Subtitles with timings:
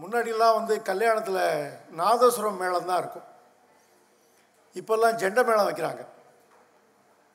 [0.00, 1.42] முன்னாடிலாம் வந்து கல்யாணத்தில்
[2.00, 3.28] நாதஸ்வரம் மேளம் தான் இருக்கும்.
[4.80, 6.02] இப்போல்லாம் ஜெண்ட மேளம் வைக்கிறாங்க.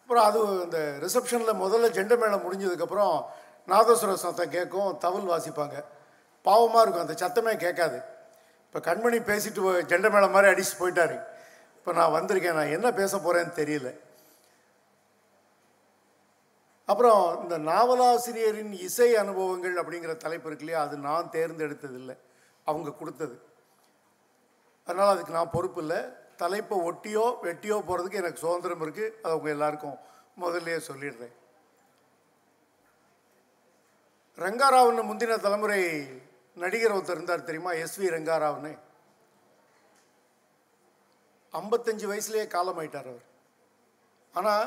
[0.01, 3.15] அப்புறம் அது இந்த ரிசப்ஷனில் முதல்ல ஜெண்ட மேளம் முடிஞ்சதுக்கப்புறம்
[3.71, 5.77] நாதஸ்வர சத்தம் கேட்கும் தவில் வாசிப்பாங்க.
[6.45, 7.97] பாவமாக இருக்கும் அந்த சத்தமே கேட்காது.
[8.65, 9.61] இப்போ கண்மணி பேசிட்டு
[9.91, 11.17] ஜெண்ட மேளம் மாதிரி அடிச்சு போயிட்டாரு.
[11.77, 13.89] இப்போ நான் வந்திருக்கேன் நான் என்ன பேச போகிறேன்னு தெரியல.
[16.91, 22.15] அப்புறம் இந்த நாவலாசிரியரின் இசை அனுபவங்கள் அப்படிங்கிற தலைப்பு இருக்கு இல்லையா அது நான் தேர்ந்தெடுத்ததில்லை.
[22.65, 23.35] அவங்க கொடுத்தது.
[24.87, 25.99] அதனால் அதுக்கு நான் பொறுப்பு இல்லை.
[26.43, 29.97] தலைப்பை ஒட்டியோ வெட்டியோ போகிறதுக்கு எனக்கு சுதந்திரம் இருக்குது அது அவங்க எல்லாருக்கும்
[30.41, 31.35] முதல்லையே சொல்லிடுறேன்.
[34.37, 35.81] ரங்காராவுன்னு முந்தின தலைமுறை
[36.63, 37.71] நடிகர் ஒருத்தர் இருந்தார் தெரியுமா?
[37.83, 38.73] எஸ்வி ரங்காராவுன்னு
[41.53, 43.25] ஐம்பத்தஞ்சு வயசுலேயே காலமாயிட்டார் அவர்.
[44.33, 44.65] ஆனால்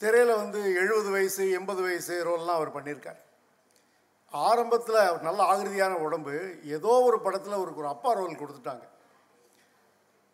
[0.00, 3.20] திரையில் வந்து எழுபது வயசு எண்பது வயசு ரோல்லாம் அவர் பண்ணியிருக்கார்.
[4.32, 6.34] ஆரம்பத்தில் அவர் நல்ல ஆகிருதியான உடம்பு
[6.76, 8.84] ஏதோ ஒரு படத்தில் அவருக்கு ஒரு அப்பா ரோல் கொடுத்துட்டாங்க.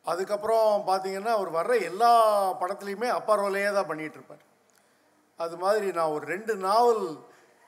[0.04, 2.10] அதுக்கப்புறம் பார்த்தீங்கன்னா அவர் வர்ற எல்லா
[2.62, 4.42] படத்துலையுமே அப்பா ரோலையே தான் பண்ணிகிட்ருப்பார்
[5.44, 7.04] அது மாதிரி நான் ஒரு ரெண்டு நாவல்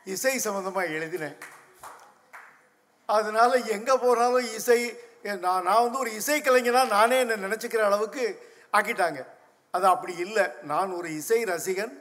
[0.06, 1.38] இசை சம்மந்தமாக எழுதினேன்.
[3.18, 4.80] அதனால எங்கே போனாலும் இசை
[5.44, 8.24] நான் நான் வந்து ஒரு இசைக்கலைஞனாக நானே என்னை நினச்சிக்கிற அளவுக்கு
[8.78, 9.20] ஆக்கிட்டாங்க.
[9.74, 10.44] அது அப்படி இல்லை.
[10.72, 11.94] நான் ஒரு இசை ரசிகன்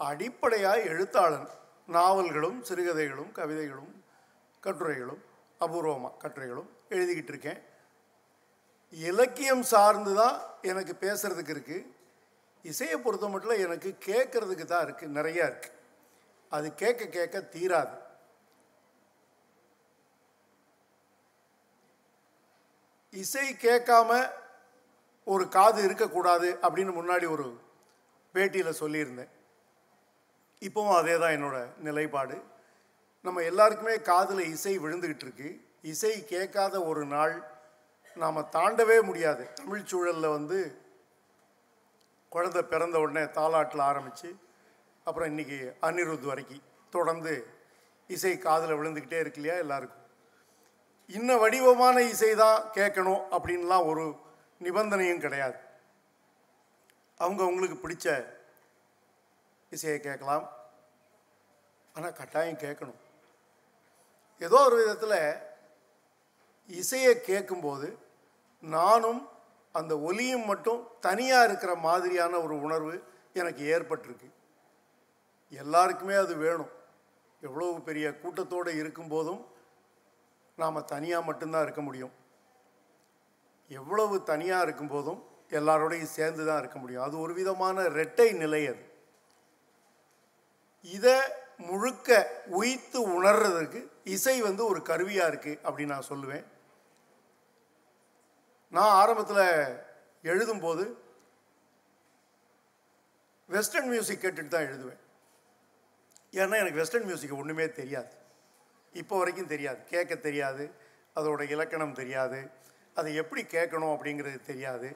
[0.00, 1.48] அடிப்படையாக எழுத்தாளன்.
[1.96, 3.92] நாவல்களும் சிறுகதைகளும் கவிதைகளும்
[4.62, 5.22] கட்டுரைகளும்
[5.64, 7.60] அபூர்வமாக கட்டுரைகளும் எழுதிக்கிட்டு இருக்கேன்.
[8.92, 10.36] இலக்கியம் சார்ந்து தான்
[10.70, 11.86] எனக்கு பேசுகிறதுக்கு இருக்குது
[12.70, 15.74] இசையை பொறுத்த மட்டும் எனக்கு கேட்கறதுக்கு தான் இருக்குது நிறையா இருக்குது
[16.52, 17.96] அது கேட்க கேட்க தீராது.
[23.22, 24.10] இசை கேட்காம
[25.32, 27.46] ஒரு காது இருக்கக்கூடாது அப்படின்னு முன்னாடி ஒரு
[28.34, 29.32] பேட்டியில் சொல்லியிருந்தேன்.
[30.60, 32.36] இப்போவும் அதே தான் என்னோட நிலைப்பாடு.
[33.24, 35.48] நம்ம எல்லாருக்குமே காதில் இசை விழுந்துக்கிட்டு இருக்கு.
[35.82, 37.34] இசை கேட்காத ஒரு நாள்
[38.16, 39.48] நாம் தாண்டவே முடியாது.
[39.54, 40.58] தமிழ் சூழலில் வந்து
[42.28, 44.28] குழந்தை பிறந்த உடனே தாலாட்டில் ஆரம்பித்து
[45.04, 45.58] அப்புறம் இன்றைக்கி
[45.88, 47.34] அனிருத் வரைக்கும் தொடர்ந்து
[48.10, 50.04] இசை காதில் விழுந்துக்கிட்டே இருக்கு இல்லையா எல்லாருக்கும்.
[51.06, 54.04] இன்ன வடிவமான இசை தான் கேட்கணும் அப்படின்லாம் ஒரு
[54.60, 55.56] நிபந்தனையும் கிடையாது.
[57.16, 58.26] அவங்க அவங்களுக்கு பிடிச்ச
[59.70, 60.48] இசையை கேட்கலாம்.
[61.94, 63.00] ஆனால் கட்டாயம் கேட்கணும்.
[64.38, 65.42] ஏதோ ஒரு விதத்தில்
[66.66, 67.98] இசையை கேட்கும்போது
[68.60, 69.28] நானும்
[69.72, 74.30] அந்த ஒலியும் மட்டும் தனியாக இருக்கிற மாதிரியான ஒரு உணர்வு எனக்கு ஏற்பட்டிருக்கு.
[75.50, 76.70] எல்லாருக்குமே அது வேணும்.
[77.40, 79.44] எவ்வளோ பெரிய கூட்டத்தோடு இருக்கும்போதும்
[80.56, 82.12] நாம் தனியாக மட்டும்தான் இருக்க முடியும்.
[83.68, 87.02] எவ்வளவு தனியாக இருக்கும்போதும் எல்லாரோடையும் சேர்ந்து தான் இருக்க முடியும்.
[87.02, 88.94] அது ஒரு விதமான ரெட்டை நிலை அது.
[90.82, 91.14] இதை
[91.56, 96.44] முழுக்க உய்த்து உணர்றதுக்கு இசை வந்து ஒரு கருவியாக இருக்குது அப்படின்னு நான் சொல்லுவேன்.
[98.70, 99.76] நான் ஆரம்பத்தில்
[100.22, 100.92] எழுதும்போது
[103.46, 104.98] வெஸ்டர்ன் மியூசிக் கேட்டுட்டு தான் எழுதுவேன்.
[106.30, 108.14] ஏன்னா எனக்கு வெஸ்டர்ன் மியூசிக் ஒன்றுமே தெரியாது.
[108.92, 109.84] இப்போ வரைக்கும் தெரியாது.
[109.84, 110.70] கேட்க தெரியாது.
[111.16, 112.50] அதோட இலக்கணம் தெரியாது.
[112.96, 114.88] அதை எப்படி கேட்கணும் அப்படிங்கிறது தெரியாது.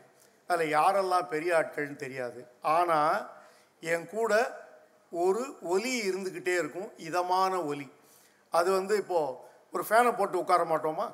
[0.46, 2.40] அதில் யாரெல்லாம் பெரிய ஆட்கள்னு தெரியாது.
[2.62, 3.18] ஆனால்
[3.80, 4.32] என் கூட
[5.10, 5.42] ஒரு
[5.74, 6.90] ஒலி இருந்துக்கிட்டே இருக்கும்.
[7.08, 7.86] இதமான ஒலி.
[8.50, 9.36] அது வந்து இப்போது
[9.72, 11.06] ஒரு ஃபேனை போட்டு உட்கார மாட்டோமா?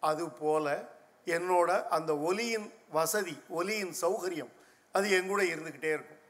[0.00, 0.88] அது போல்
[1.24, 4.52] என்னோட அந்த ஒலியின் வசதி ஒலியின் சௌகரியம்
[4.92, 6.22] அது என் கூட இருந்துக்கிட்டே இருக்கும்.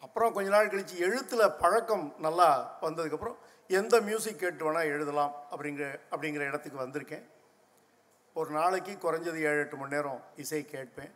[0.00, 3.36] அப்புறம் கொஞ்ச நாள் கழித்து எழுத்தில் பழக்கம் நல்லா வந்ததுக்கப்புறம்
[3.68, 7.24] எந்த மியூசிக் கேட்டு வேணால் எழுதலாம் அப்படிங்கிற அப்படிங்கிற இடத்துக்கு வந்திருக்கேன்.
[8.36, 11.14] ஒரு நாளைக்கு குறைஞ்சது ஏழு எட்டு மணி நேரம் இசை கேட்பேன்.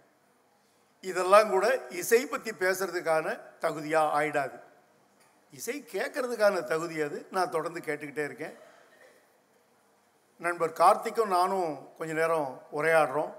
[1.00, 4.60] இதெல்லாம் கூட இசை பற்றி பேசுகிறதுக்கான தகுதியாக ஆயிடாது.
[5.50, 7.26] இசை கேட்கறதுக்கான தகுதி அது.
[7.30, 8.58] நான் தொடர்ந்து கேட்டுக்கிட்டே இருக்கேன்.
[10.38, 13.34] நண்பர் கார்த்திக்கும் நானும் கொஞ்ச நேரம் உரையாடுறோம்.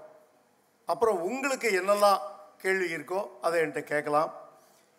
[0.86, 2.18] அப்புறம் உங்களுக்கு என்னெல்லாம்
[2.58, 4.34] கேள்வி இருக்கோ அதை என்கிட்ட கேட்கலாம்.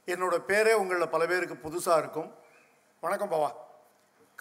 [0.05, 2.35] என்னோட பேரே உங்களில் பல பேருக்கு புதுசாக இருக்கும்.
[3.01, 3.51] வணக்கம் பாவா.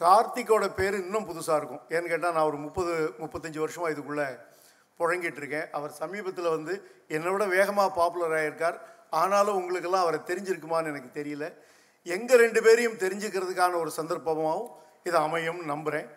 [0.02, 1.82] கார்த்திக்கோட பேர் இன்னும் புதுசாக இருக்கும்.
[1.94, 4.28] ஏன்னு கேட்டால் நான் ஒரு முப்பது முப்பத்தஞ்சு வருஷமாக இதுக்குள்ளே
[5.00, 5.68] புழங்கிட்டு இருக்கேன்.
[5.76, 6.74] அவர் சமீபத்தில் வந்து
[7.16, 8.78] என்னை விட வேகமாக பாப்புலர் ஆகியிருக்கார்
[9.20, 11.46] ஆனாலும் உங்களுக்கெல்லாம் அவரை தெரிஞ்சிருக்குமான்னு எனக்கு தெரியல.
[12.06, 14.68] எங்கள் ரெண்டு பேரையும் தெரிஞ்சுக்கிறதுக்கான ஒரு சந்தர்ப்பமாகவும்
[15.08, 16.08] இது அமையும் நம்புகிறேன்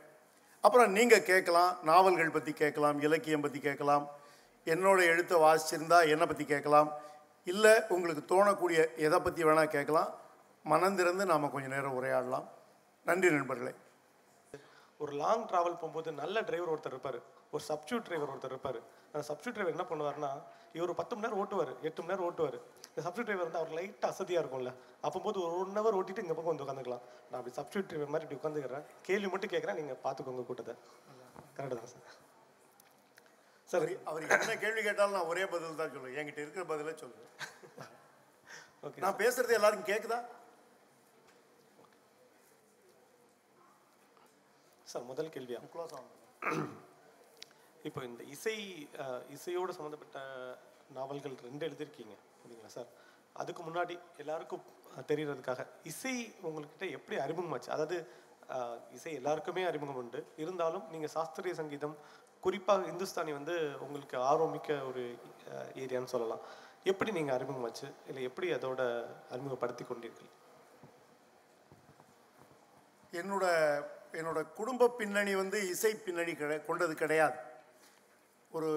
[0.63, 4.05] அப்புறம் நீங்கள் கேட்கலாம் நாவல்கள் பற்றி கேட்கலாம் இலக்கியம் பற்றி கேட்கலாம்
[4.67, 6.89] என்னோட எழுத்தை வாசிச்சிருந்தா என்னை பற்றி கேட்கலாம்
[7.47, 10.11] இல்லை உங்களுக்கு தோணக்கூடிய எதை பற்றி வேணால் கேட்கலாம்
[10.65, 12.47] மனந்திறந்து நாம் கொஞ்சம் நேரம் உரையாடலாம்.
[13.05, 13.73] நன்றி நண்பர்களே.
[14.99, 17.17] ஒரு லாங் டிராவல் போகும்போது நல்ல டிரைவர் ஒருத்தர் இருப்பார்.
[17.53, 18.79] ஒரு சப்ஸ்டியூட் டிரைவர் ஒருத்தர் இருப்பார்.
[19.11, 20.29] அந்த சப்ஸ்டியூட் டிரைவர் என்ன பண்ணுவாருன்னா
[20.77, 21.71] இவர் பத்து மணி நேரம் ஓட்டுவார்.
[21.87, 22.57] எட்டு மணி நேரம் ஓட்டுவார்.
[22.89, 24.71] இந்த சப்ஸ்டியூட் டிரைவர் வந்து அவர் லைட்டாக அசதியாக இருக்கும்ல.
[25.07, 28.39] அப்போது ஒரு ஒன் ஹவர் ஓட்டிட்டு இங்கே பக்கம் வந்து உட்காந்துக்கலாம் நான் அப்படி சப்ஸ்டியூட் டிரைவர் மாதிரி இப்படி
[28.41, 29.79] உட்காந்துக்கிறேன் கேள்வி மட்டும் கேட்குறேன்.
[29.81, 30.75] நீங்கள் பார்த்துக்கோங்க கூட்டத்தை.
[31.57, 32.07] கரெக்டு தான் சார்
[33.69, 36.15] சார் அவர் என்ன கேள்வி கேட்டாலும் நான் ஒரே பதில் தான் சொல்லுவேன்.
[36.19, 37.29] என்கிட்ட இருக்கிற பதிலே சொல்லுவேன்.
[38.87, 40.17] ஓகே நான் பேசுறது எல்லாருக்கும் கேட்குதா
[44.95, 45.59] சார் முதல் கேள்வியா?
[47.87, 48.53] இப்போ இந்த இசை
[49.35, 50.19] இசையோடு சம்மந்தப்பட்ட
[50.97, 52.89] நாவல்கள் ரெண்டு எழுதியிருக்கீங்க சரிங்களா சார்?
[53.41, 54.63] அதுக்கு முன்னாடி எல்லாருக்கும்
[55.09, 56.13] தெரிகிறதுக்காக தெரியறதுக்காக இசை
[56.47, 57.69] உங்கள்கிட்ட எப்படி அறிமுகமாச்சு?
[57.75, 57.97] அதாவது
[58.97, 60.19] இசை எல்லாருக்குமே அறிமுகம் உண்டு.
[60.43, 61.95] இருந்தாலும் நீங்கள் சாஸ்திரிய சங்கீதம்
[62.45, 63.55] குறிப்பாக இந்துஸ்தானி வந்து
[63.85, 65.03] உங்களுக்கு ஆர்வமிக்க ஒரு
[65.83, 66.43] ஏரியான்னு சொல்லலாம்.
[66.91, 67.89] எப்படி நீங்கள் அறிமுகமாச்சு?
[68.09, 68.81] இல்லை எப்படி அதோட
[69.35, 70.31] அறிமுகப்படுத்தி கொண்டீர்கள்?
[73.21, 73.45] என்னோட
[74.19, 77.37] என்னோட குடும்ப பின்னணி வந்து இசை பின்னணி கிடை கொண்டது கிடையாது.
[78.57, 78.69] ஒரு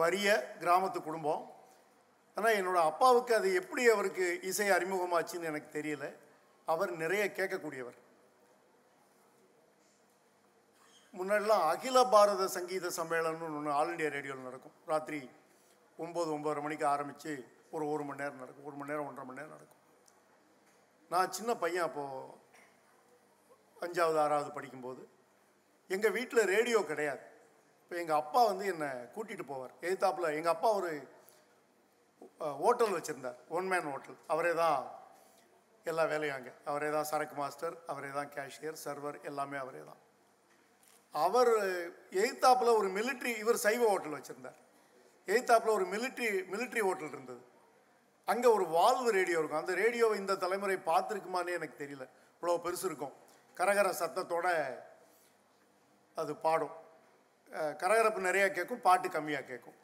[0.00, 0.28] வறிய
[0.60, 1.42] கிராமத்து குடும்பம்.
[2.36, 6.06] ஆனால் என்னோடய அப்பாவுக்கு அது எப்படி அவருக்கு இசை அறிமுகமாச்சுன்னு எனக்கு தெரியல.
[6.72, 7.98] அவர் நிறைய கேட்கக்கூடியவர்.
[11.18, 14.76] முன்னாடிலாம் அகில பாரத சங்கீத சம்மேளனம்னு ஒன்று ஆல் இண்டியா ரேடியோவில் நடக்கும்.
[14.92, 15.20] ராத்திரி
[15.98, 17.32] ஒம்பது ஒம்பதரை மணிக்கு ஆரம்பித்து
[17.74, 18.66] ஒரு ஒரு மணி நேரம் நடக்கும்.
[18.68, 19.80] ஒரு மணி நேரம் ஒன்றரை மணி நேரம் நடக்கும்.
[21.12, 22.40] நான் சின்ன பையன் அப்போது
[23.84, 25.02] அஞ்சாவது ஆறாவது படிக்கும்போது
[25.94, 27.24] எங்கள் வீட்டில் ரேடியோ கிடையாது.
[27.82, 29.72] இப்போ எங்கள் அப்பா வந்து என்னை கூட்டிகிட்டு போவார்.
[29.86, 30.90] எதிர்த்தாப்பில் எங்கள் அப்பா ஒரு
[32.62, 33.38] ஹோட்டல் வச்சுருந்தார்.
[33.56, 34.78] ஒன் மேன் ஹோட்டல் அவரே தான்
[35.90, 36.52] எல்லா வேலையும் அங்கே.
[36.70, 40.00] அவரே தான் சரக்கு மாஸ்டர் அவரே தான் கேஷியர் சர்வர் எல்லாமே அவரே தான்.
[41.14, 41.52] அவர்
[42.22, 44.58] எயித்தாப்பில் ஒரு மிலிட்ரி இவர் சைவ ஹோட்டல் வச்சுருந்தார்.
[45.28, 47.42] எயித்தாப்பில் ஒரு மிலிட்ரி மிலிட்ரி ஹோட்டல் இருந்தது.
[48.28, 49.62] அங்கே ஒரு வால்வு ரேடியோ இருக்கும்.
[49.64, 52.06] அந்த ரேடியோவை இந்த தலைமுறை பார்த்துருக்குமானே எனக்கு தெரியல.
[52.36, 53.14] இவ்வளோ பெருசு இருக்கும்.
[53.56, 54.54] கரகர சத்தத்தோடு
[56.16, 56.74] அது பாடும்.
[57.80, 59.78] கரகரப்பு நிறையா கேட்கும் பாட்டு கம்மியாக கேட்கும்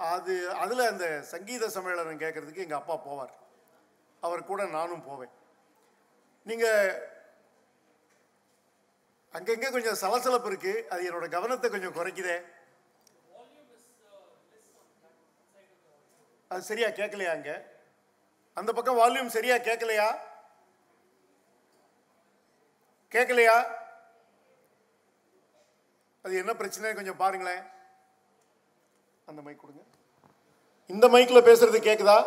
[0.00, 3.32] அது அதில் அந்த சங்கீத சம்மேளனம் கேட்குறதுக்கு எங்கள் அப்பா போவார்.
[4.22, 5.32] அவர் கூட நானும் போவேன்.
[6.46, 6.92] நீங்கள்
[9.34, 12.36] அங்கங்கே கொஞ்சம் சலசலப்பு இருக்குது அது என்னோட கவனத்தை கொஞ்சம் குறைக்குதே.
[16.50, 17.56] அது சரியாக கேட்கலையா அங்கே?
[18.56, 20.08] அந்த பக்கம் வால்யூம் சரியாக கேட்கலையா
[23.14, 23.56] கேட்கலையா
[26.24, 27.62] அது என்ன பிரச்சனை கொஞ்சம் பாருங்களேன்.
[29.30, 29.82] அந்த மைக் கொடுங்க.
[30.94, 32.18] இந்த மைக்கில் பேசுறது கேட்குதா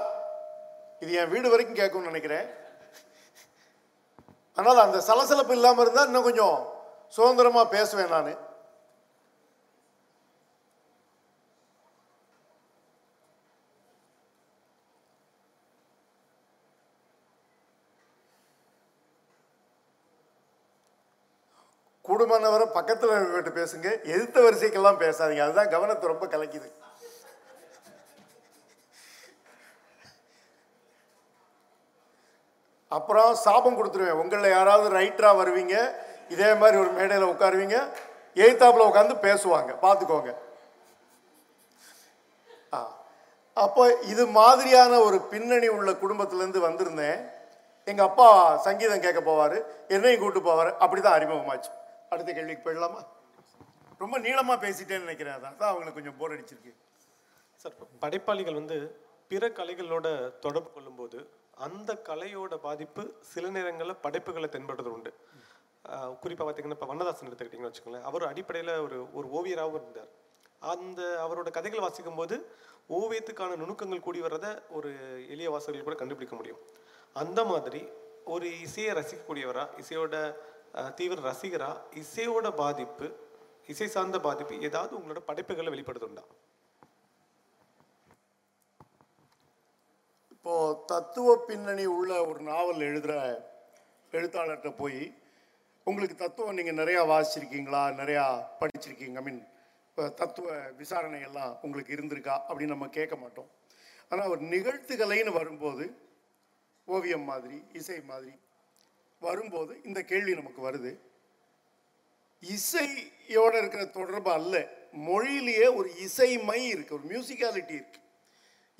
[1.04, 2.48] இது என் வீடு வரைக்கும் கேட்கும்னு நினைக்கிறேன்.
[4.58, 6.58] ஆனால் அந்த சலசலப்பு இல்லாமல் இருந்தால் இன்னும் கொஞ்சம்
[7.16, 8.34] சுதந்திரமாக பேசுவேன் நான்.
[22.42, 24.04] சொன்னவரை பக்கத்தில் இருக்கட்டு பேசுங்க.
[24.04, 25.40] எதிர்த்த வரிசைக்கெல்லாம் பேசாதீங்க.
[25.40, 26.72] அதுதான் கவனத்தை ரொம்ப கலக்குது.
[32.88, 34.10] அப்புறம் சாபம் கொடுத்துருவேன்.
[34.10, 35.92] உங்களில் யாராவது ரைட்டராக வருவீங்க.
[36.30, 37.90] இதே மாதிரி ஒரு மேடையில் உட்காருவீங்க.
[38.36, 39.76] எய்த்தாப்பில் உட்காந்து பேசுவாங்க.
[39.82, 40.36] பார்த்துக்கோங்க.
[42.74, 42.98] ஆ.
[43.54, 47.30] அப்போ இது மாதிரியான ஒரு பின்னணி உள்ள குடும்பத்துலேருந்து வந்திருந்தேன்.
[47.86, 49.64] எங்கள் அப்பா சங்கீதம் கேட்க போவார்.
[49.88, 50.78] என்னையும் கூப்பிட்டு போவார்.
[50.78, 51.80] அப்படி தான் அறிமுகமாச்சு.
[52.16, 53.02] அடுத்த கேள்விக்கு போயிடலாமா?
[54.02, 55.36] ரொம்ப நீளமாக பேசிட்டேன்னு நினைக்கிறேன்.
[55.38, 56.74] அதான் அதான் அவங்களுக்கு கொஞ்சம் போர் அடிச்சிருக்கு.
[57.62, 58.78] சார் படைப்பாளிகள் வந்து
[59.32, 60.08] பிற கலைகளோட
[60.46, 61.20] தொடர்பு கொள்ளும்போது
[61.66, 65.12] அந்த கலையோட பாதிப்பு சில நேரங்களில் படைப்புகளை தென்படுறது உண்டு.
[66.24, 68.08] குறிப்பாக பார்த்தீங்கன்னா இப்போ வண்ணதாசன் எடுத்துக்கிட்டிங்கன்னு வச்சுக்கோங்களேன்.
[68.10, 70.12] அவர் அடிப்படையில் ஒரு ஒரு ஓவியராகவும் இருந்தார்.
[70.74, 72.36] அந்த அவரோட கதைகள் வாசிக்கும் போது
[72.98, 74.90] ஓவியத்துக்கான நுணுக்கங்கள் கூடி வர்றதை ஒரு
[75.34, 76.62] எளிய வாசகர்கள் கூட கண்டுபிடிக்க முடியும்.
[77.24, 77.82] அந்த மாதிரி
[78.34, 80.16] ஒரு இசையை ரசிக்கக்கூடியவராக இசையோட
[80.74, 81.70] தீவிர ரசிகரா?
[81.96, 83.08] இசையோட பாதிப்பு
[83.68, 86.24] இசை சார்ந்த பாதிப்பு ஏதாவது உங்களோட படைப்புகளை வெளிப்படுத்துண்டா
[90.32, 90.54] இப்போ
[90.86, 93.16] தத்துவ பின்னணி உள்ள ஒரு நாவல் எழுதுகிற
[94.14, 95.02] எழுத்தாளர்கிட்ட போய்
[95.88, 97.82] உங்களுக்கு தத்துவம் நீங்கள் நிறையா வாசிச்சிருக்கீங்களா?
[98.02, 98.24] நிறையா
[98.60, 99.18] படிச்சிருக்கீங்க?
[99.18, 99.42] ஐ மீன்
[99.88, 100.48] இப்போ தத்துவ
[100.78, 102.36] விசாரணை எல்லாம் உங்களுக்கு இருந்திருக்கா?
[102.48, 103.50] அப்படின்னு நம்ம கேட்க மாட்டோம்.
[104.12, 105.86] ஆனால் ஒரு நிகழ்த்துகலைன்னு வரும்போது
[106.88, 108.34] ஓவியம் மாதிரி இசை மாதிரி
[109.26, 110.92] வரும்போது இந்த கேள்வி நமக்கு வருது.
[112.44, 114.56] இசையோட இருக்கிற தொடர்பு அல்ல.
[115.08, 118.00] மொழியிலேயே ஒரு இசைமை இருக்கு ஒரு மியூசிக்காலிட்டி இருக்கு.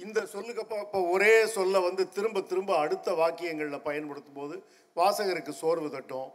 [0.06, 4.56] இந்த சொல்லுக்கு அப்போ இப்போ ஒரே சொல்ல வந்து திரும்ப திரும்ப அடுத்த வாக்கியங்களில் பயன்படுத்தும் போது
[4.96, 6.30] வாசகருக்கு சோர்வு தட்டும்.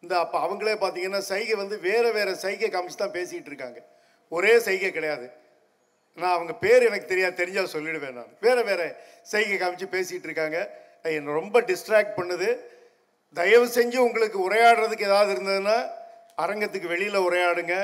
[0.00, 3.80] இந்த அப்போ அவங்களே பார்த்தீங்கன்னா சைகை வந்து வேறு வேறு சைகை காமிச்சு தான் பேசிகிட்டு இருக்காங்க.
[4.28, 5.26] ஒரே சைகை கிடையாது.
[6.16, 8.32] நான் அவங்க பேர் எனக்கு தெரியாது தெரிஞ்சால் சொல்லிடுவேன் நான்.
[8.40, 8.86] வேறு வேறு
[9.22, 10.58] சைகை காமிச்சு பேசிகிட்டு இருக்காங்க.
[11.02, 12.48] என்னை ரொம்ப டிஸ்ட்ராக்ட் பண்ணுது.
[13.38, 15.76] தயவு செஞ்சு உங்களுக்கு உரையாடுறதுக்கு ஏதாவது இருந்ததுன்னா
[16.44, 17.74] அரங்கத்துக்கு வெளியில் உரையாடுங்க.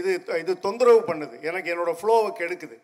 [0.00, 0.10] இது
[0.42, 1.36] இது தொந்தரவு பண்ணுது.
[1.48, 2.76] எனக்கு என்னோட ஃப்ளோவை கெடுக்குது.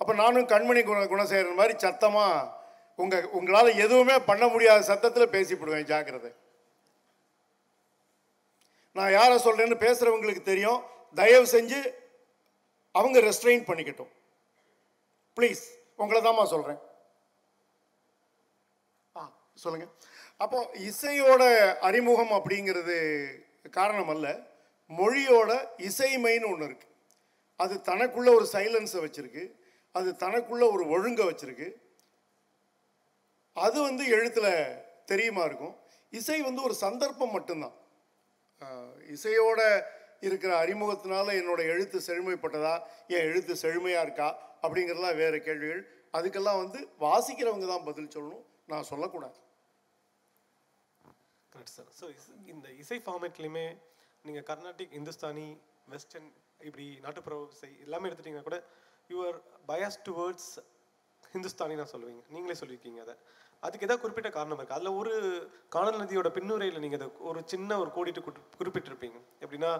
[0.00, 2.60] அப்போ நானும் கண்மணி குண குணசேகரன் மாதிரி சத்தமாக
[3.02, 6.30] உங்கள் உங்களால் எதுவுமே பண்ண முடியாத சத்தத்தில் பேசிவிடுவேன் ஜாக்கிரதை.
[8.96, 10.80] நான் யாரை சொல்கிறேன்னு பேசுகிறவங்களுக்கு தெரியும்.
[11.20, 11.80] தயவு செஞ்சு
[12.98, 14.12] அவங்க ரெஸ்ட்ரெயின் பண்ணிக்கட்டும்.
[15.36, 15.62] ப்ளீஸ்
[16.02, 16.80] உங்களை தாம்மா சொல்கிறேன்
[19.16, 19.22] ஆ
[19.64, 19.86] சொல்லுங்க.
[20.36, 21.42] அப்போ இசையோட
[21.88, 22.96] அறிமுகம் அப்படிங்கிறது
[23.70, 24.28] காரணம் அல்ல
[24.90, 25.50] மொழியோட
[25.88, 26.88] இசைமைன்னு ஒன்று இருக்கு.
[27.60, 29.44] அது தனக்குள்ள ஒரு சைலன்ஸை வச்சிருக்கு.
[29.94, 31.68] அது தனக்குள்ள ஒரு ஒழுங்கை வச்சிருக்கு.
[33.56, 34.46] அது வந்து எழுத்துல
[35.04, 35.74] தெரியுமா இருக்கும்.
[36.10, 37.76] இசை வந்து ஒரு சந்தர்ப்பம் மட்டும்தான்.
[39.14, 39.60] இசையோட
[40.28, 42.74] இருக்கிற அறிமுகத்தினால என்னோட எழுத்து செழுமைப்பட்டதா?
[43.14, 44.28] என் எழுத்து செழுமையாக இருக்கா?
[44.64, 45.82] அப்படிங்கிறதெல்லாம் வேறு கேள்விகள்.
[46.18, 48.44] அதுக்கெல்லாம் வந்து வாசிக்கிறவங்க தான் பதில் சொல்லணும்.
[48.72, 49.38] நான் சொல்லக்கூடாது.
[51.52, 52.04] கரெக்ட் சார் ஸோ
[52.52, 53.66] இந்த இசை ஃபார்மேட்லையுமே
[54.24, 55.48] நீங்கள் கர்நாடிக் இந்துஸ்தானி
[55.92, 56.30] வெஸ்டர்ன்
[56.68, 58.58] இப்படி நாட்டுப்புற இசை எல்லாமே எடுத்துட்டீங்கன்னா கூட
[59.10, 59.38] யுவர்
[59.70, 60.52] பயஸ் டுவர்ட்ஸ்
[61.34, 62.22] ஹிந்துஸ்தானி நான் சொல்லுவீங்க.
[62.34, 63.14] நீங்களே சொல்லியிருக்கீங்க அதை.
[63.66, 65.12] அதுக்கு ஏதாவது குறிப்பிட்ட காரணம் இருக்குது அதில் ஒரு
[65.74, 68.22] காணல் நதியோட பின்னுரையில் நீங்கள் அதை ஒரு சின்ன ஒரு கோடிட்டு
[68.60, 69.18] குறிப்பிட்டிருப்பீங்க.
[69.42, 69.70] எப்படின்னா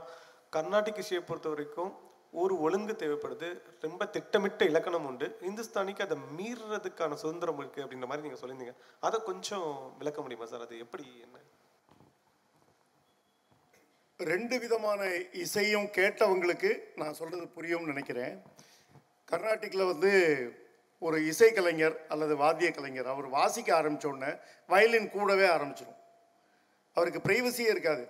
[0.57, 3.63] கர்நாடிக் இசையை பொறுத்த வரைக்கும் ஒரு ஒழுங்கு தேவைப்படுது.
[3.81, 5.39] ரொம்ப திட்டமிட்ட இலக்கணம் உண்டு.
[5.41, 8.77] இந்துஸ்தானிக்கு அதை மீறுறதுக்கான சுதந்திரம் இருக்குது அப்படின்ற மாதிரி நீங்கள் சொல்லியிருந்தீங்க.
[9.01, 10.61] அதை கொஞ்சம் விளக்க முடியுமா சார்?
[10.61, 11.39] அது எப்படி என்ன?
[14.17, 18.43] ரெண்டு விதமான இசையும் கேட்டவங்களுக்கு நான் சொல்றது புரியும்னு நினைக்கிறேன்.
[19.31, 20.13] கர்நாட்டிக்கில் வந்து
[20.99, 24.33] ஒரு இசைக்கலைஞர் அல்லது வாத்திய கலைஞர் அவர் வாசிக்க ஆரம்பிச்ச உடனே
[24.67, 26.01] வயலின் கூடவே ஆரம்பிச்சிடும்
[26.93, 28.09] அவருக்கு பிரைவசியே இருக்காது.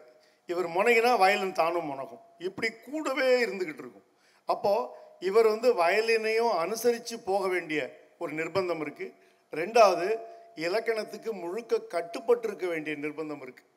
[0.51, 2.23] இவர் முனைகினா வயலின் தானும் முனகும்.
[2.49, 4.07] இப்படி கூடவே இருந்துக்கிட்டு இருக்கும்.
[4.49, 4.89] அப்போது
[5.29, 7.81] இவர் வந்து வயலினையும் அனுசரித்து போக வேண்டிய
[8.23, 9.15] ஒரு நிர்பந்தம் இருக்குது
[9.53, 10.07] ரெண்டாவது
[10.67, 13.69] இலக்கணத்துக்கு முழுக்க கட்டுப்பட்டிருக்க வேண்டிய நிர்பந்தம் இருக்குது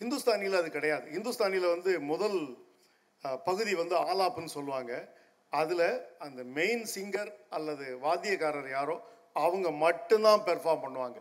[0.00, 1.06] ஹிந்துஸ்தானியில் அது கிடையாது.
[1.14, 2.38] ஹிந்துஸ்தானியில் வந்து முதல்
[3.48, 4.92] பகுதி வந்து ஆலாப்புன்னு சொல்லுவாங்க.
[5.52, 5.88] அதில்
[6.24, 8.96] அந்த மெயின் சிங்கர் அல்லது வாத்தியக்காரர் யாரோ
[9.36, 11.18] அவங்க மட்டும்தான் பெர்ஃபார்ம் பண்ணுவாங்க.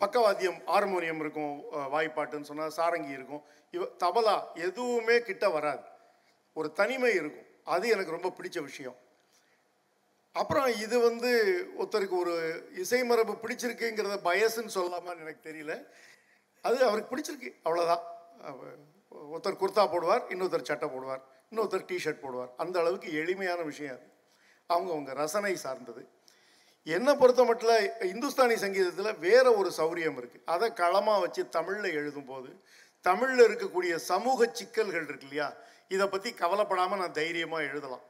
[0.00, 3.42] பக்கவாத்தியம் ஹார்மோனியம் இருக்கும் வாய்ப்பாட்டுன்னு சொன்னால் சாரங்கி இருக்கும்.
[3.70, 5.82] இவ தபலா எதுவுமே கிட்ட வராது.
[6.52, 7.46] ஒரு தனிமை இருக்கும்.
[7.64, 8.96] அது எனக்கு ரொம்ப பிடிச்ச விஷயம்.
[10.32, 11.30] அப்புறம் இது வந்து
[11.78, 12.34] ஒருத்தருக்கு ஒரு
[12.76, 15.86] இசை மரபு பிடிச்சிருக்குங்கிறத பயசுன்னு சொல்லலாமான்னு எனக்கு தெரியல.
[16.62, 17.50] அது அவருக்கு பிடிச்சிருக்கு.
[17.64, 18.02] அவ்வளோதான்
[19.32, 22.50] ஒருத்தர் குர்தா போடுவார் இன்னொருத்தர் சட்டை போடுவார் இன்னொருத்தர் டிஷர்ட் போடுவார்.
[22.56, 24.06] அந்த அளவுக்கு எளிமையான விஷயம் அது.
[24.68, 26.02] அவங்கவுங்க ரசனை சார்ந்தது.
[26.94, 32.50] என்னை பொறுத்த மட்டும் இந்துஸ்தானி சங்கீதத்தில் வேற ஒரு சௌரியம் இருக்குது அதை களமாக வச்சு தமிழில் எழுதும்போது
[33.08, 35.48] தமிழில் இருக்கக்கூடிய சமூக சிக்கல்கள் இருக்கு இல்லையா?
[35.94, 38.04] இதை பற்றி கவலைப்படாமல் நான் தைரியமாக எழுதலாம்.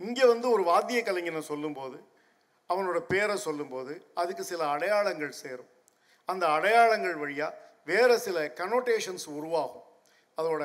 [0.00, 1.98] இங்கே வந்து ஒரு வாத்திய கலைஞனை சொல்லும்போது
[2.70, 5.70] அவனோட பேரை சொல்லும்போது அதுக்கு சில அடையாளங்கள் சேரும்.
[6.28, 7.58] அந்த அடையாளங்கள் வழியாக
[7.90, 9.86] வேறு சில கனோட்டேஷன்ஸ் உருவாகும்.
[10.38, 10.64] அதோட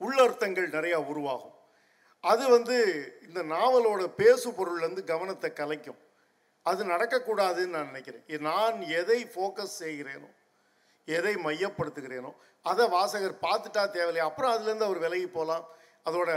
[0.00, 1.55] உள்ளர்த்தங்கள் நிறையா உருவாகும்.
[2.30, 2.76] அது வந்து
[3.26, 6.00] இந்த நாவலோட பேசு பொருள்லேருந்து கவனத்தை கலைக்கும்.
[6.66, 8.24] அது நடக்கக்கூடாதுன்னு நான் நினைக்கிறேன்.
[8.48, 10.30] நான் எதை ஃபோக்கஸ் செய்கிறேனோ
[11.16, 12.30] எதை மையப்படுத்துகிறேனோ
[12.70, 14.22] அதை வாசகர் பார்த்துட்டா தேவையில்லை.
[14.28, 15.66] அப்புறம் அதுலேருந்து அவர் விலகி போகலாம்.
[16.08, 16.30] அதோட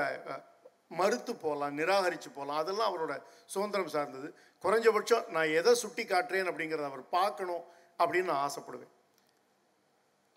[0.99, 2.59] மறுத்து போகலாம் நிராகரித்து போகலாம்.
[2.63, 3.15] அதெல்லாம் அவரோட
[3.53, 4.27] சுதந்திரம் சார்ந்தது.
[4.63, 7.65] குறைஞ்சபட்சம் நான் எதை சுட்டி காட்டுறேன் அப்படிங்கிறத அவர் பார்க்கணும்
[8.01, 8.93] அப்படின்னு நான் ஆசைப்படுவேன்.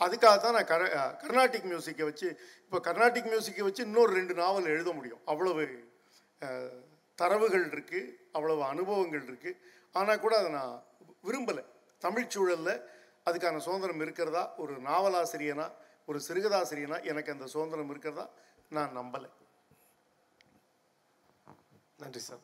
[0.05, 2.29] அதுக்காக தான் நான் கர கர்நாட்டிக் கர்நாடிக் மியூசிக்கை வச்சு
[2.65, 5.23] இப்போ கர்நாடிக் மியூசிக்கை வச்சு இன்னொரு ரெண்டு நாவல் எழுத முடியும்.
[5.33, 5.65] அவ்வளவு
[7.19, 8.01] தரவுகள் இருக்குது
[8.37, 9.59] அவ்வளவு அனுபவங்கள் இருக்குது
[10.01, 10.75] ஆனால் கூட அதை நான்
[11.29, 11.65] விரும்பலை.
[12.05, 12.75] தமிழ் சூழலில்
[13.29, 15.67] அதுக்கான சுதந்திரம் இருக்கிறதா ஒரு நாவலாசிரியனா
[16.11, 18.25] ஒரு சிறுகதாசிரியனா எனக்கு அந்த சுதந்திரம் இருக்கிறதா
[18.77, 19.29] நான் நம்பலை.
[22.03, 22.43] நன்றி சார்.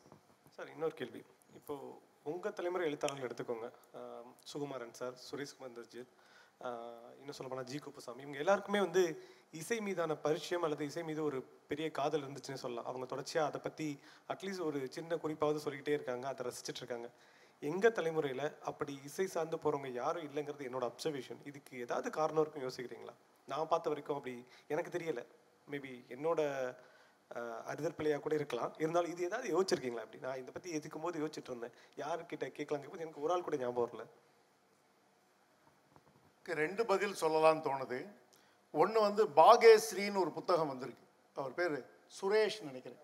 [0.55, 1.21] சார் இன்னொரு கேள்வி.
[1.59, 1.89] இப்போது
[2.31, 3.67] உங்கள் தலைமுறை எழுத்தாளர்கள் எடுத்துக்கோங்க.
[4.51, 6.13] சுகுமாரன் சார் சுரேஷ் குமந்தர்ஜித்
[7.19, 8.21] இன்னும் சொல்ல போனால் ஜி குப்புசாமி.
[8.21, 9.01] இவங்க எல்லாருக்குமே வந்து
[9.51, 12.85] இசை மீதான பரிச்சயம் அல்லது இசை மீது ஒரு பெரிய காதல் இருந்துச்சுன்னு சொல்லலாம்.
[12.85, 16.27] அவங்க தொடர்ச்சியாக அதை பற்றி அட்லீஸ்ட் ஒரு சின்ன குறிப்பாவது சொல்லிக்கிட்டே இருக்காங்க.
[16.27, 17.09] அதை ரசிச்சிட்டு இருக்காங்க.
[17.61, 23.15] எங்கள் தலைமுறையில் அப்படி இசை சார்ந்து போகிறவங்க யாரும் இல்லைங்கிறது என்னோட அப்சர்வேஷன் இதுக்கு ஏதாவது காரணம் இருக்கும் யோசிக்கிறீங்களா?
[23.47, 24.35] நான் பார்த்த வரைக்கும் அப்படி
[24.67, 25.25] எனக்கு தெரியலை.
[25.67, 26.41] மேபி என்னோட
[27.31, 28.73] அஹ் அறிதல் பிள்ளையாக கூட இருக்கலாம்.
[28.77, 30.05] இருந்தாலும் இது ஏதாவது யோசிச்சிருக்கீங்களா?
[30.05, 31.75] அப்படி நான் இதை பற்றி எதுக்கும் போது யோசிச்சுட்டு இருந்தேன்.
[31.97, 34.05] யாருக்கிட்ட கேட்கலாம் போது எனக்கு ஒரு ஆள் கூட ஞாபகம் வரல.
[36.63, 37.99] ரெண்டு பதில் சொல்லலாம்னு தோணுது.
[38.73, 41.05] ஒன்று வந்து பாகேஸ்ரீன்னு ஒரு புத்தகம் வந்திருக்கு.
[41.35, 41.75] அவர் பேர்
[42.17, 43.03] சுரேஷ் நினைக்கிறேன்.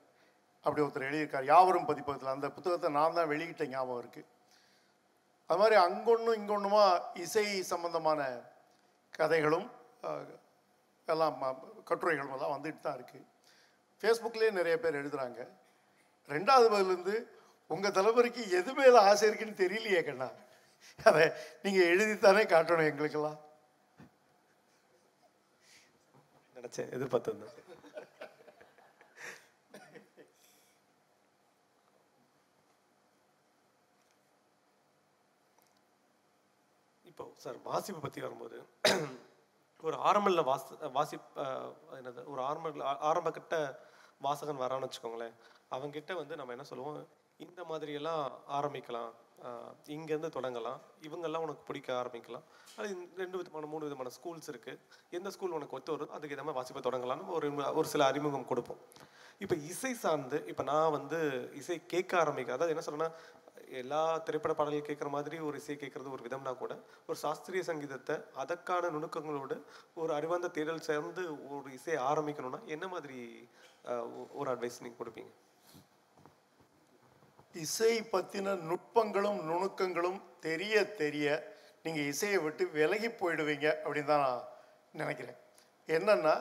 [0.66, 1.50] அப்படி ஒருத்தர் எழுதியிருக்கார்.
[1.54, 2.36] யாவரும் பதிப்பகத்தில்.
[2.36, 4.32] அந்த புத்தகத்தை நான் தான் வெளியிட்ட ஞாபகம் இருக்குது
[5.50, 6.84] அது மாதிரி அங்கொன்றும் இங்கொன்றுமா
[7.24, 8.22] இசை சம்பந்தமான
[9.18, 9.68] கதைகளும்
[11.08, 11.36] எல்லாம்
[11.90, 13.28] கட்டுரைகளும் எல்லாம் வந்துட்டு தான் இருக்குது
[14.02, 15.42] ஃபேஸ்புக்லேயே நிறைய பேர் எழுதுகிறாங்க
[16.30, 17.16] ரெண்டாவது பதிலிருந்து
[17.70, 20.30] உங்கள் தலைவருக்கு எது மேலே ஆசை இருக்குன்னு தெரியலையே கண்ணா.
[21.00, 21.24] அதை
[21.64, 23.40] நீங்கள் எழுதித்தானே காட்டணும் எங்களுக்கெல்லாம்.
[26.56, 27.56] நினைச்சேன் எதிர்பார்த்திருந்தேன்.
[37.06, 38.58] இப்போ சார் வாசிப்பு பற்றி வரும்போது
[39.84, 40.64] ஒரு ஆரம்பல வாச
[40.94, 42.70] வாசி அஹ், என்னது ஒரு ஆரம்ப
[43.10, 43.56] ஆரம்ப கட்ட
[44.22, 45.36] வாசகன் வரான்னு வச்சுக்கோங்களேன்.
[45.72, 47.00] அவங்ககிட்ட வந்து நம்ம என்ன சொல்லுவோம்
[47.40, 48.24] இந்த மாதிரியெல்லாம்
[48.58, 49.12] ஆரம்பிக்கலாம்.
[49.96, 50.80] இங்கேருந்து தொடங்கலாம்.
[51.08, 52.46] இவங்கெல்லாம் உனக்கு பிடிக்க ஆரம்பிக்கலாம்.
[52.78, 52.88] அது
[53.22, 54.80] ரெண்டு விதமான மூணு விதமான ஸ்கூல்ஸ் இருக்குது
[55.18, 57.50] எந்த ஸ்கூல் உனக்கு ஒத்து வருதோ அதுக்கு ஏற்ற மாதிரி வாசிப்பை தொடங்கலாம்னு ஒரு
[57.80, 58.82] ஒரு சில அறிமுகம் கொடுப்போம்.
[59.44, 61.20] இப்போ இசை சார்ந்து இப்போ நான் வந்து
[61.62, 63.10] இசை கேட்க ஆரம்பிக்க அதாவது என்ன சொல்றேன்னா
[63.82, 66.74] எல்லா திரைப்பட பாடல்கள் கேட்குற மாதிரி ஒரு இசை கேட்குறது ஒரு விதம்னா கூட
[67.10, 69.56] ஒரு சாஸ்திரிய சங்கீதத்தை அதற்கான நுணுக்கங்களோடு
[70.02, 71.24] ஒரு அறிவார்ந்த தேடல் சேர்ந்து
[71.56, 73.18] ஒரு இசையை ஆரம்பிக்கணும்னா என்ன மாதிரி
[74.40, 75.32] ஒரு அட்வைஸ் நீங்கள் கொடுப்பீங்க?
[77.64, 81.28] இசை பற்றின நுட்பங்களும் நுணுக்கங்களும் தெரிய தெரிய
[81.86, 84.46] நீங்கள் இசையை விட்டு விலகி போயிடுவீங்க அப்படின்னு தான் நான்
[85.02, 85.38] நினைக்கிறேன்.
[85.90, 86.36] என்னென்னா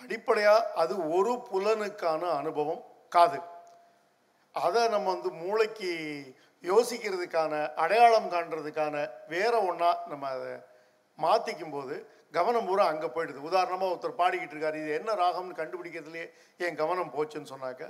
[0.00, 3.40] அடிப்படையாக அது ஒரு புலனுக்கான அனுபவம் காது.
[4.54, 5.90] அதை நம்ம வந்து மூளைக்கு
[6.64, 7.52] யோசிக்கிறதுக்கான
[7.82, 8.94] அடையாளம் காண்றதுக்கான
[9.34, 10.52] வேற ஒன்றா நம்ம அதை
[11.18, 11.94] மாற்றிக்கும் போது
[12.36, 13.40] கவனம் பூரா அங்கே போயிடுது.
[13.50, 16.24] உதாரணமாக ஒருத்தர் பாடிக்கிட்டு இருக்காரு இது என்ன ராகம்னு கண்டுபிடிக்கிறதுலே
[16.66, 17.84] என் கவனம் போச்சுன்னு சொன்னாக்க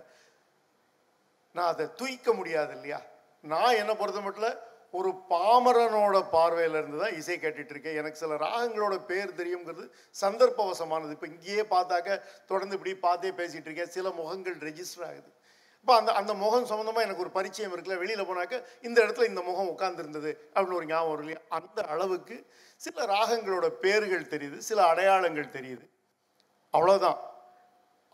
[1.54, 2.98] நான் அதை தூய்க்க முடியாது இல்லையா?
[3.44, 4.58] நான் என்னை பொறுத்த மட்டும்
[4.98, 7.98] ஒரு பாமரனோட பார்வையிலேருந்து தான் இசை கேட்டுட்டு இருக்கேன்.
[8.00, 9.84] எனக்கு சில ராகங்களோட பேர் தெரியுங்கிறது
[10.22, 11.12] சந்தர்ப்பவசமானது.
[11.16, 12.16] இப்போ இங்கேயே பார்த்தாக்க
[12.46, 13.92] தொடர்ந்து இப்படி பார்த்தே பேசிகிட்டு இருக்கேன்.
[13.96, 15.30] சில முகங்கள் ரெஜிஸ்டர் ஆகுது.
[15.80, 19.70] இப்போ அந்த அந்த முகம் சம்மந்தமாக எனக்கு ஒரு பரிச்சயம் இருக்குல்ல வெளியில் போனாக்க இந்த இடத்துல இந்த முகம்
[19.74, 21.40] உட்காந்துருந்தது அப்படின்னு ஒரு ஞாபகம் வரும் இல்லையா?
[21.58, 22.36] அந்த அளவுக்கு
[22.80, 25.84] சில ராகங்களோட பேர்கள் தெரியுது சில அடையாளங்கள் தெரியுது.
[26.74, 27.18] அவ்வளோதான்